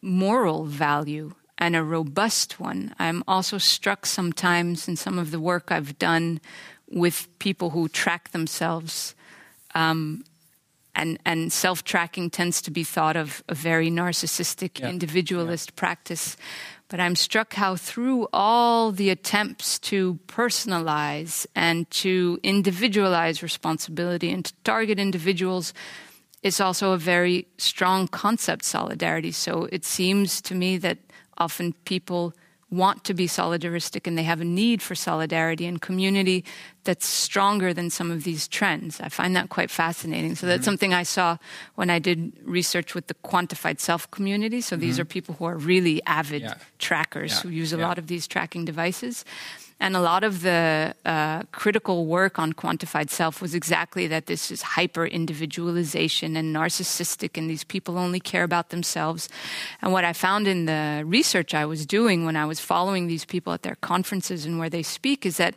[0.00, 2.94] moral value and a robust one.
[2.98, 6.40] I'm also struck sometimes in some of the work I've done
[6.88, 9.14] with people who track themselves.
[9.74, 10.24] Um,
[10.96, 14.88] and, and self tracking tends to be thought of a very narcissistic, yeah.
[14.88, 15.78] individualist yeah.
[15.78, 16.36] practice.
[16.88, 24.44] But I'm struck how, through all the attempts to personalize and to individualize responsibility and
[24.44, 25.74] to target individuals,
[26.42, 29.32] it's also a very strong concept, solidarity.
[29.32, 30.98] So it seems to me that
[31.38, 32.32] often people
[32.70, 36.44] want to be solidaristic and they have a need for solidarity and community
[36.82, 39.00] that's stronger than some of these trends.
[39.00, 40.34] I find that quite fascinating.
[40.34, 40.64] So that's mm-hmm.
[40.64, 41.36] something I saw
[41.76, 44.60] when I did research with the quantified self community.
[44.60, 44.80] So mm-hmm.
[44.80, 46.54] these are people who are really avid yeah.
[46.78, 47.40] trackers yeah.
[47.40, 47.86] who use a yeah.
[47.86, 49.24] lot of these tracking devices.
[49.78, 54.50] And a lot of the uh, critical work on quantified self was exactly that this
[54.50, 59.28] is hyper individualization and narcissistic, and these people only care about themselves.
[59.82, 63.26] And what I found in the research I was doing when I was following these
[63.26, 65.54] people at their conferences and where they speak is that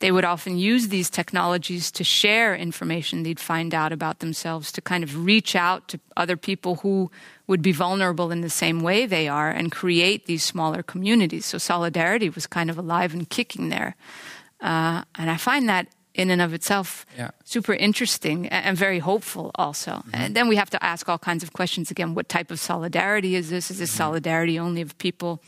[0.00, 4.82] they would often use these technologies to share information they'd find out about themselves, to
[4.82, 7.10] kind of reach out to other people who
[7.46, 11.46] would be vulnerable in the same way they are and create these smaller communities.
[11.46, 13.96] So solidarity was kind of alive and kicking there.
[14.60, 17.30] Uh, and I find that in and of itself yeah.
[17.44, 19.90] super interesting and very hopeful also.
[19.92, 20.10] Mm-hmm.
[20.14, 22.14] And then we have to ask all kinds of questions again.
[22.14, 23.70] What type of solidarity is this?
[23.70, 23.98] Is this mm-hmm.
[23.98, 25.42] solidarity only of people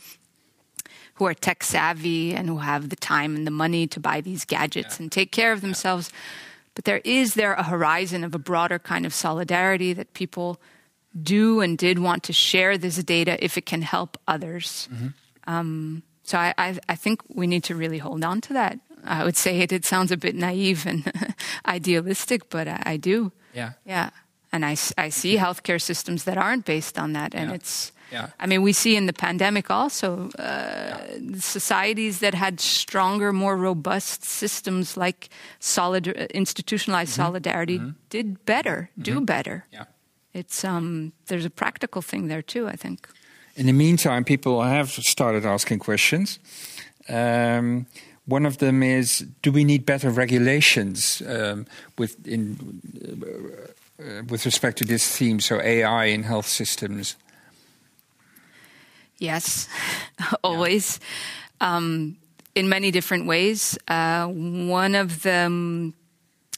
[1.19, 4.45] who are tech savvy and who have the time and the money to buy these
[4.45, 5.03] gadgets yeah.
[5.03, 6.09] and take care of themselves.
[6.11, 6.19] Yeah.
[6.75, 10.61] But there is there a horizon of a broader kind of solidarity that people
[11.21, 14.87] do and did want to share this data if it can help others.
[14.93, 15.07] Mm-hmm.
[15.45, 18.79] Um, so I, I, I, think we need to really hold on to that.
[19.03, 21.11] I would say it, it sounds a bit naive and
[21.65, 23.31] idealistic, but I, I, do.
[23.53, 23.71] Yeah.
[23.83, 24.11] Yeah.
[24.51, 27.33] And I, I see healthcare systems that aren't based on that.
[27.33, 27.55] And yeah.
[27.55, 28.29] it's, yeah.
[28.39, 31.39] I mean, we see in the pandemic also uh, yeah.
[31.39, 35.29] societies that had stronger, more robust systems like
[35.59, 37.21] solid, institutionalized mm-hmm.
[37.21, 37.91] solidarity mm-hmm.
[38.09, 39.01] did better, mm-hmm.
[39.03, 39.65] do better.
[39.71, 39.85] Yeah.
[40.33, 42.67] It's um, there's a practical thing there too.
[42.67, 43.07] I think.
[43.55, 46.39] In the meantime, people have started asking questions.
[47.09, 47.87] Um,
[48.25, 51.65] one of them is: Do we need better regulations um,
[51.97, 52.79] with in,
[53.99, 55.39] uh, with respect to this theme?
[55.39, 57.15] So AI in health systems.
[59.19, 59.67] Yes,
[60.43, 60.99] always.
[61.61, 61.75] Yeah.
[61.75, 62.17] Um,
[62.55, 63.77] in many different ways.
[63.87, 65.93] Uh, one of them,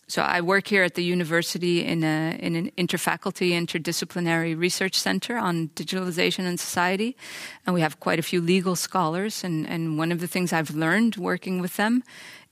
[0.08, 5.38] so I work here at the university in, a, in an interfaculty, interdisciplinary research center
[5.38, 7.16] on digitalization and society.
[7.66, 9.44] And we have quite a few legal scholars.
[9.44, 12.04] And, and one of the things I've learned working with them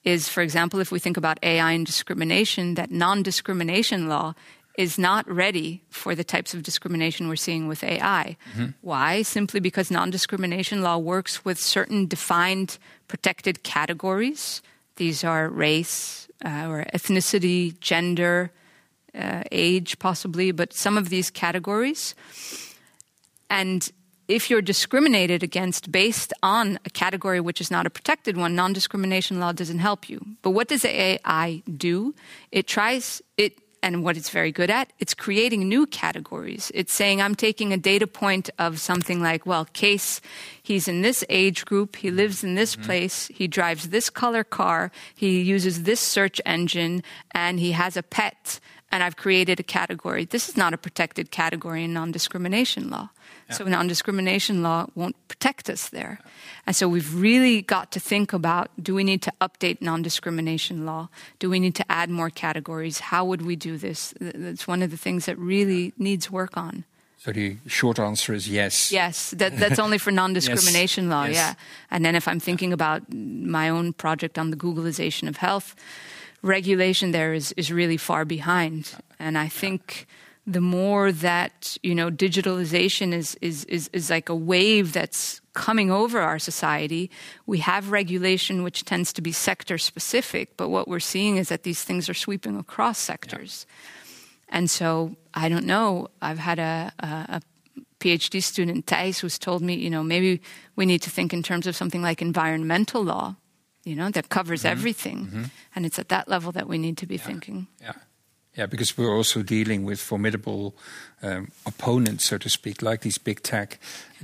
[0.03, 4.34] is, for example, if we think about AI and discrimination, that non discrimination law
[4.80, 8.38] is not ready for the types of discrimination we're seeing with AI.
[8.53, 8.68] Mm-hmm.
[8.80, 9.23] Why?
[9.23, 12.77] Simply because non discrimination law works with certain defined
[13.10, 14.61] protected categories.
[14.95, 18.51] These are race uh, or ethnicity, gender,
[19.14, 22.15] uh, age, possibly, but some of these categories.
[23.49, 23.91] And
[24.30, 28.72] if you're discriminated against based on a category which is not a protected one, non
[28.72, 30.26] discrimination law doesn't help you.
[30.41, 32.15] But what does AI do?
[32.53, 36.72] It tries, it and what it's very good at, it's creating new categories.
[36.73, 40.22] It's saying, I'm taking a data point of something like, well, Kees,
[40.61, 42.85] he's in this age group, he lives in this mm-hmm.
[42.85, 48.03] place, he drives this color car, he uses this search engine, and he has a
[48.03, 48.60] pet,
[48.91, 50.26] and I've created a category.
[50.26, 53.10] This is not a protected category in non discrimination law.
[53.49, 53.55] Yeah.
[53.55, 56.19] So non discrimination law won't protect us there.
[56.67, 60.85] And so we've really got to think about do we need to update non discrimination
[60.85, 61.09] law?
[61.39, 62.99] Do we need to add more categories?
[62.99, 64.13] How would we do this?
[64.19, 66.85] That's one of the things that really needs work on.
[67.17, 68.93] So the short answer is yes.
[68.93, 71.11] Yes, that, that's only for non-discrimination yes.
[71.11, 71.26] law.
[71.26, 71.35] Yes.
[71.35, 71.53] Yeah,
[71.91, 75.76] and then if I'm thinking about my own project on the Googleization of health,
[76.41, 80.07] regulation there is is really far behind, and I think
[80.49, 85.91] the more that you know digitalization is, is is is like a wave that's coming
[85.91, 87.11] over our society
[87.45, 91.63] we have regulation which tends to be sector specific but what we're seeing is that
[91.63, 94.57] these things are sweeping across sectors yeah.
[94.57, 97.07] and so i don't know i've had a, a,
[97.38, 97.41] a
[97.99, 100.41] phd student thijs who's told me you know maybe
[100.76, 103.35] we need to think in terms of something like environmental law
[103.84, 104.71] you know that covers mm-hmm.
[104.71, 105.43] everything mm-hmm.
[105.76, 107.27] and it's at that level that we need to be yeah.
[107.27, 107.93] thinking yeah
[108.60, 110.73] Yeah, because we're also dealing with formidable
[111.23, 113.80] um, opponents, so to speak, like these big tech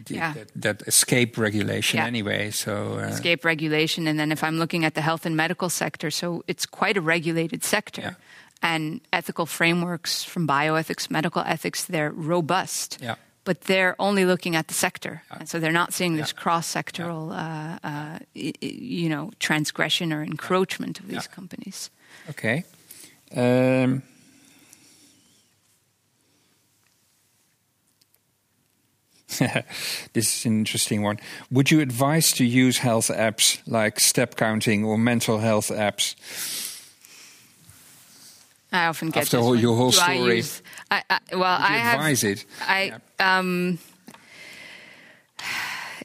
[0.10, 0.34] Yeah.
[0.34, 2.08] that, that escape regulation Yeah.
[2.08, 2.52] anyway.
[2.52, 4.08] So uh, escape regulation.
[4.08, 7.02] And then if I'm looking at the health and medical sector, so it's quite a
[7.02, 8.02] regulated sector.
[8.02, 8.14] Yeah.
[8.62, 12.98] And ethical frameworks from bioethics, medical ethics, they're robust.
[13.02, 13.16] Yeah.
[13.46, 15.22] But they're only looking at the sector.
[15.32, 20.24] And so they're not seeing this cross sectoral, uh, uh, y- you know, transgression or
[20.24, 21.36] encroachment of these Yeah.
[21.36, 21.90] companies.
[22.30, 22.64] Okay.
[23.36, 24.02] Um,
[30.14, 31.20] this is an interesting one.
[31.52, 36.16] Would you advise to use health apps like step counting or mental health apps?
[38.72, 40.36] I often get After all your whole Do I story.
[40.38, 40.62] use-
[40.92, 41.94] I, I, well, I you have.
[41.96, 42.46] advise it?
[42.62, 43.80] I um,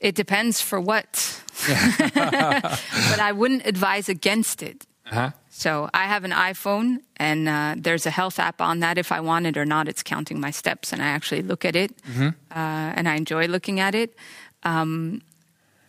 [0.01, 4.87] it depends for what, but I wouldn't advise against it.
[5.11, 5.31] Uh-huh.
[5.51, 8.97] So I have an iPhone, and uh, there's a health app on that.
[8.99, 11.75] If I want it or not, it's counting my steps, and I actually look at
[11.77, 11.91] it,
[12.51, 14.17] uh, and I enjoy looking at it.
[14.63, 15.23] Um,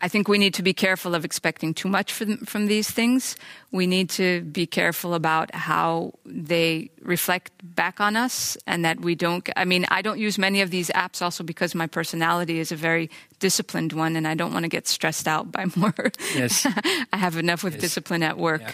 [0.03, 3.36] I think we need to be careful of expecting too much from, from these things.
[3.72, 9.14] We need to be careful about how they reflect back on us and that we
[9.15, 9.48] don't.
[9.56, 12.76] I mean, I don't use many of these apps also because my personality is a
[12.76, 13.10] very
[13.40, 15.94] disciplined one and I don't want to get stressed out by more.
[16.36, 16.65] Yes.
[17.14, 17.82] I have enough with Yes.
[17.82, 18.61] discipline at work.
[18.61, 18.72] Yeah.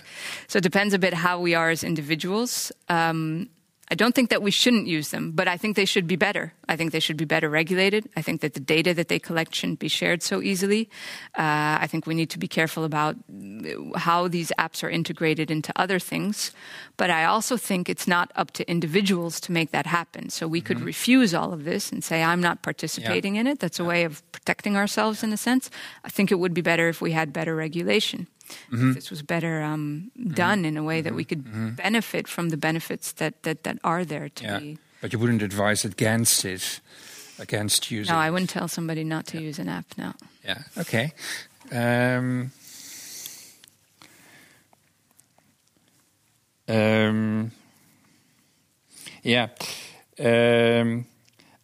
[0.47, 2.71] So it depends a bit how we are as individuals.
[2.89, 3.49] Um,
[3.89, 6.51] I don't think that we shouldn't use them, but I think they should be better.
[6.68, 8.09] I think they should be better regulated.
[8.18, 10.89] I think that the data that they collect shouldn't be shared so easily.
[11.38, 13.15] Uh, I think we need to be careful about
[13.95, 16.51] how these apps are integrated into other things.
[16.97, 20.30] But I also think it's not up to individuals to make that happen.
[20.30, 23.59] So we could refuse all of this and say, I'm not participating in it.
[23.59, 25.69] That's a way of protecting ourselves in a sense.
[26.03, 28.27] I think it would be better if we had better regulation.
[28.71, 32.57] If this was better um, done in a way that we could benefit from the
[32.57, 34.59] benefits that, that, that are there to Yeah.
[34.59, 34.77] be.
[35.01, 36.79] But you wouldn't advise against it,
[37.39, 39.85] against using No, I wouldn't tell somebody not to use an app.
[39.97, 40.13] No.
[40.43, 40.63] Yeah.
[40.77, 41.13] Okay.
[41.71, 42.51] Um,
[46.67, 47.51] um,
[49.23, 49.47] yeah.
[50.19, 51.05] Um,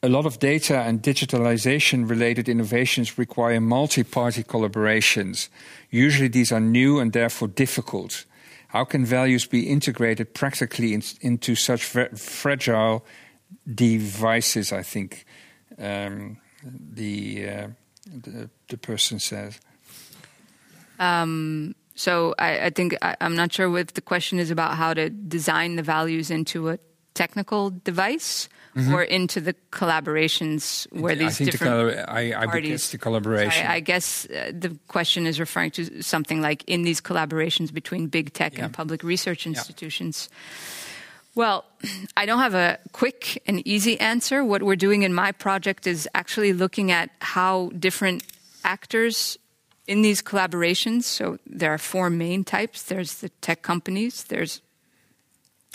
[0.03, 5.47] a lot of data and digitalization related innovations require multi party collaborations.
[5.89, 8.25] Usually, these are new and therefore difficult.
[8.67, 13.05] How can values be integrated practically in, into such fragile
[13.73, 14.73] devices?
[14.73, 15.25] I think
[15.79, 17.67] um, the, uh,
[18.05, 19.61] the the person says.
[20.99, 24.93] Um, so I, I think I, I'm not sure if the question is about how
[24.93, 26.79] to design the values into a
[27.13, 28.49] technical device
[28.91, 31.21] or into the collaborations where Mm-hmm.
[31.21, 32.69] I these the different collab- I, I parties.
[32.71, 33.67] guess the collaboration.
[33.67, 38.07] I, I guess uh, the question is referring to something like in these collaborations between
[38.07, 38.65] big tech Yeah.
[38.65, 40.27] and public research institutions.
[41.35, 41.65] Well,
[42.17, 44.43] I don't have a quick and easy answer.
[44.43, 48.23] What we're doing in my project is actually looking at how different
[48.63, 49.37] actors
[49.85, 51.03] in these collaborations.
[51.03, 52.83] So there are four main types.
[52.83, 54.23] There's the tech companies.
[54.23, 54.61] There's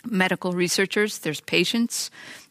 [0.04, 2.08] medical researchers, there's patients,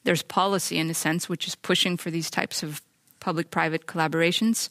[0.08, 2.82] there's policy in a sense, which is pushing for these types of
[3.20, 4.70] public private collaborations.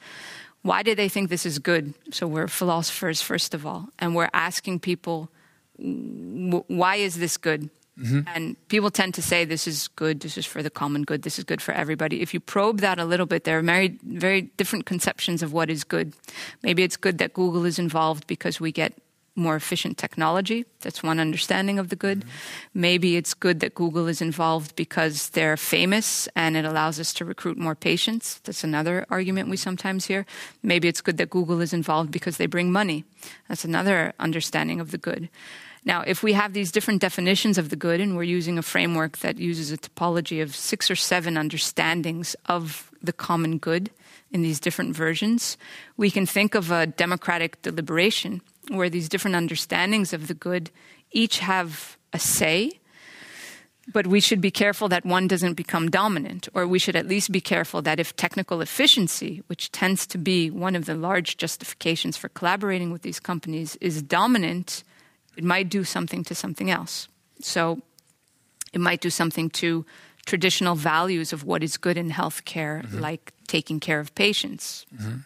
[0.62, 1.92] Why do they think this is good?
[2.10, 5.28] So we're philosophers, first of all, and we're asking people,
[5.76, 7.68] why is this good?
[8.00, 8.20] Mm-hmm.
[8.34, 11.38] And people tend to say this is good, this is for the common good, this
[11.38, 12.22] is good for everybody.
[12.22, 15.68] If you probe that a little bit, there are very, very different conceptions of what
[15.68, 16.14] is good.
[16.62, 18.94] Maybe it's good that Google is involved because we get
[19.36, 20.64] more efficient technology.
[20.80, 22.20] That's one understanding of the good.
[22.20, 22.80] Mm-hmm.
[22.80, 27.24] Maybe it's good that Google is involved because they're famous and it allows us to
[27.24, 28.40] recruit more patients.
[28.44, 29.62] That's another argument we mm-hmm.
[29.62, 30.26] sometimes hear.
[30.62, 33.04] Maybe it's good that Google is involved because they bring money.
[33.48, 35.28] That's another understanding of the good.
[35.86, 39.18] Now, if we have these different definitions of the good and we're using a framework
[39.18, 43.90] that uses a topology of six or seven understandings of the common good
[44.32, 45.56] in these different versions,
[45.96, 50.70] we can think of a democratic deliberation where these different understandings of the good
[51.12, 52.80] each have a say,
[53.93, 57.30] but we should be careful that one doesn't become dominant, or we should at least
[57.30, 62.16] be careful that if technical efficiency, which tends to be one of the large justifications
[62.16, 64.82] for collaborating with these companies, is dominant,
[65.36, 67.06] it might do something to something else.
[67.40, 67.80] So
[68.72, 69.86] it might do something to
[70.26, 72.98] traditional values of what is good in healthcare, mm-hmm.
[72.98, 74.84] like taking care of patients.
[74.94, 75.18] Mm-hmm.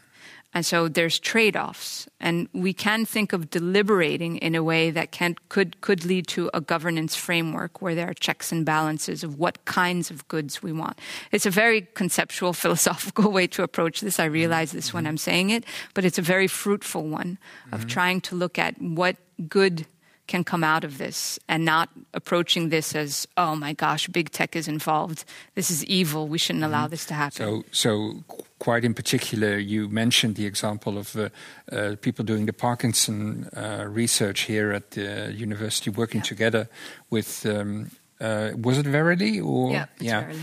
[0.52, 5.36] And so there's trade-offs, and we can think of deliberating in a way that can
[5.48, 9.64] could could lead to a governance framework where there are checks and balances of what
[9.64, 10.98] kinds of goods we want.
[11.30, 14.18] It's a very conceptual, philosophical way to approach this.
[14.18, 15.10] I realize this when mm-hmm.
[15.10, 15.64] I'm saying it,
[15.94, 17.38] but it's a very fruitful one
[17.70, 17.88] of mm-hmm.
[17.88, 19.16] trying to look at what
[19.48, 19.86] good
[20.30, 24.56] can come out of this and not approaching this as, oh my gosh, big tech
[24.56, 25.24] is involved.
[25.54, 26.22] This is evil.
[26.32, 27.46] We shouldn't allow this to happen.
[27.46, 28.24] So, so
[28.58, 31.28] quite in particular, you mentioned the example of uh,
[31.72, 36.28] uh, people doing the Parkinson uh, research here at the university, working Yeah.
[36.34, 36.68] together
[37.10, 37.44] with.
[37.46, 37.90] Um,
[38.20, 39.86] uh, was it Verily or Yeah,
[40.20, 40.40] Verily.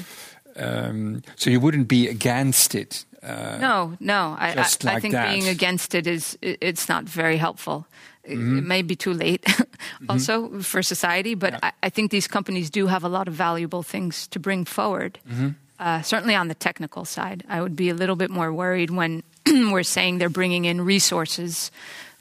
[0.55, 3.05] Um, so you wouldn't be against it.
[3.21, 4.35] Uh, No, no.
[4.39, 5.29] I, I, Just I like think that.
[5.29, 7.85] being against it is i- it's not very helpful.
[8.27, 8.57] It- Mm-hmm.
[8.57, 9.45] It may be too late,
[10.09, 11.35] also for society.
[11.35, 14.65] But I, I think these companies do have a lot of valuable things to bring
[14.65, 15.19] forward.
[15.29, 15.49] Mm-hmm.
[15.79, 19.23] Uh, certainly on the technical side, I would be a little bit more worried when
[19.71, 21.71] we're saying they're bringing in resources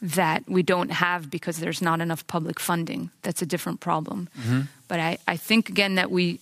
[0.03, 3.11] that we don't have because there's not enough public funding.
[3.23, 4.29] That's a different problem.
[4.39, 4.61] Mm-hmm.
[4.89, 6.39] But I, I think again that we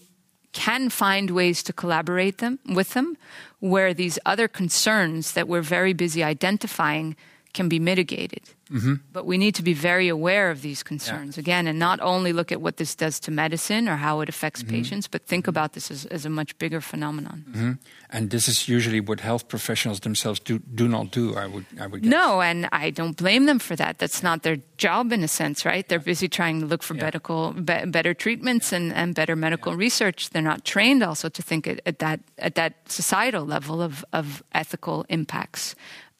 [0.52, 3.16] can find ways to collaborate them with them
[3.60, 7.16] where these other concerns that we're very busy identifying
[7.52, 8.42] can be mitigated.
[8.74, 8.94] Mm-hmm.
[9.12, 12.50] But we need to be very aware of these concerns again and not only look
[12.50, 14.76] at what this does to medicine or how it affects mm-hmm.
[14.76, 15.50] patients, but think mm-hmm.
[15.50, 17.78] about this as, as a much bigger phenomenon.
[18.10, 21.86] And this is usually what health professionals themselves do, do not do, I would, I
[21.86, 22.10] would guess.
[22.10, 23.98] No, and I don't blame them for that.
[23.98, 25.88] That's not their job in a sense, right?
[25.88, 27.04] They're busy trying to look for Yeah.
[27.04, 30.30] medical, be, better treatments and, and better medical research.
[30.30, 34.42] They're not trained also to think at, at that at that societal level of, of
[34.52, 35.74] ethical impacts.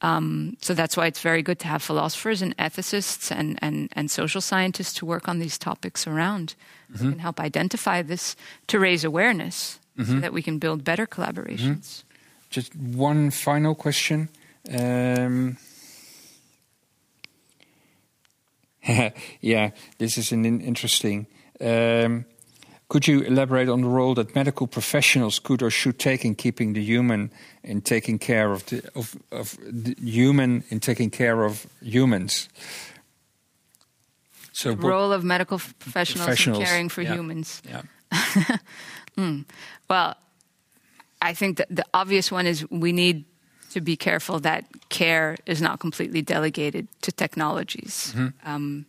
[0.05, 4.11] Um, so that's why it's very good to have philosophers and ethicists and, and, and
[4.11, 6.55] social scientists to work on these topics around.
[6.93, 7.05] Mm-hmm.
[7.05, 8.37] Who can help identify this
[8.67, 12.03] to raise awareness so that we can build better collaborations.
[12.51, 14.29] Just one final question.
[14.71, 15.57] Um,
[19.41, 21.27] yeah, this is an interesting.
[21.61, 22.25] Um,
[22.95, 26.75] could you elaborate on the role that medical professionals could or should take in keeping
[26.75, 27.29] the human
[27.65, 32.49] in taking care of the of, of the human in taking care of humans?
[34.53, 37.15] So, The role of medical professionals, Professionals, in caring for yeah.
[37.15, 37.63] humans.
[37.67, 37.83] yeah,
[39.91, 40.15] Well,
[41.21, 43.25] I think that the obvious one is we need
[43.71, 48.15] to be careful that care is not completely delegated to technologies.
[48.45, 48.87] Um,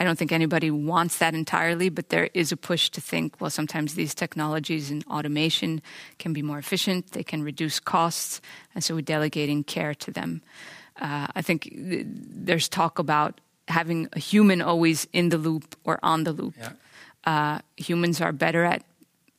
[0.00, 3.50] I don't think anybody wants that entirely, but there is a push to think, well,
[3.50, 5.82] sometimes these technologies and automation
[6.18, 8.40] can be more efficient, they can reduce costs,
[8.74, 10.40] and so we're delegating care to them.
[10.98, 15.98] Uh, I think th- there's talk about having a human always in the loop or
[16.02, 16.54] on the loop.
[16.58, 16.72] Yeah.
[17.24, 18.82] Uh, humans are better at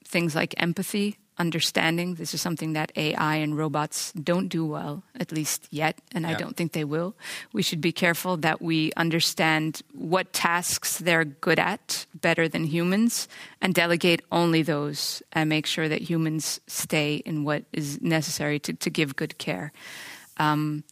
[0.05, 2.15] things like empathy, understanding.
[2.15, 6.35] This is something that AI and robots don't do well, at least yet, and I
[6.35, 7.15] don't think they will.
[7.51, 13.27] We should be careful that we understand what tasks they're good at better than humans
[13.61, 18.73] and delegate only those and make sure that humans stay in what is necessary to,
[18.73, 19.73] to give good care.
[20.38, 20.84] Um,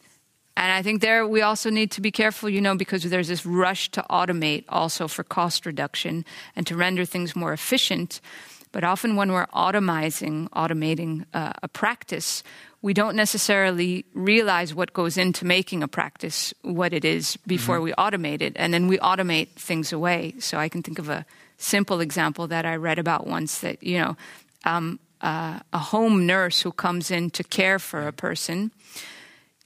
[0.56, 3.46] and I think there we also need to be careful, you know, because there's this
[3.46, 6.24] rush to automate also for cost reduction
[6.54, 8.20] and to render things more efficient.
[8.72, 12.42] But often when we're automizing, automating uh, a practice,
[12.82, 17.92] we don't necessarily realize what goes into making a practice what it is before we
[17.92, 18.52] automate it.
[18.56, 20.34] And then we automate things away.
[20.38, 21.26] So I can think of a
[21.58, 24.16] simple example that I read about once that, you know,
[24.64, 28.70] um, uh, a home nurse who comes in to care for a person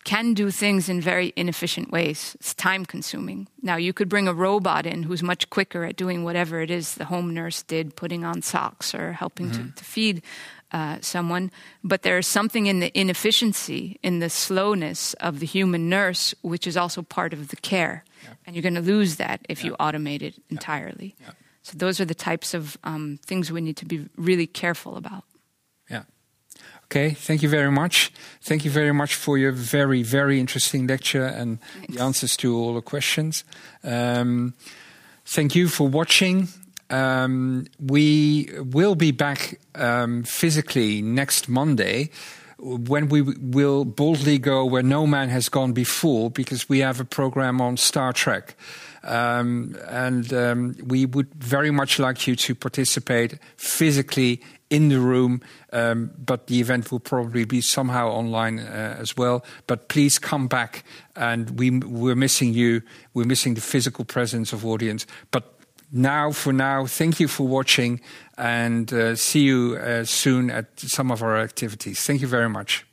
[0.05, 2.37] can do things in very inefficient ways.
[2.39, 3.49] It's time consuming.
[3.63, 6.95] Now, you could bring a robot in who's much quicker at doing whatever it is
[6.95, 10.23] the home nurse did, putting on socks or helping to, to feed
[10.73, 11.51] uh, someone.
[11.83, 16.67] But there is something in the inefficiency, in the slowness of the human nurse, which
[16.67, 18.05] is also part of the care.
[18.47, 21.17] And you're going to lose that if you automate it entirely.
[21.63, 25.25] So, those are the types of um, things we need to be really careful about.
[26.95, 28.13] Okay, thank you very much.
[28.41, 31.59] Thank you very much for your very, very interesting lecture and
[31.89, 33.43] the answers to all the questions.
[33.83, 34.55] Um,
[35.27, 36.47] thank you for watching.
[36.91, 42.11] Um, we will be back um, physically next Monday
[42.61, 47.05] when we will boldly go where no man has gone before because we have a
[47.05, 48.55] program on Star Trek.
[49.03, 54.41] Um, and um, we would very much like you to participate physically
[54.75, 55.41] in the room,
[55.73, 59.45] um, but the event will probably be somehow online uh, as well.
[59.67, 60.85] But please come back,
[61.15, 62.83] and we, we're missing you.
[63.15, 65.07] We're missing the physical presence of audience.
[65.31, 65.45] But
[65.93, 68.01] now, for now, thank you for watching,
[68.37, 72.01] and uh, see you uh, soon at some of our activities.
[72.01, 72.85] Thank you very much.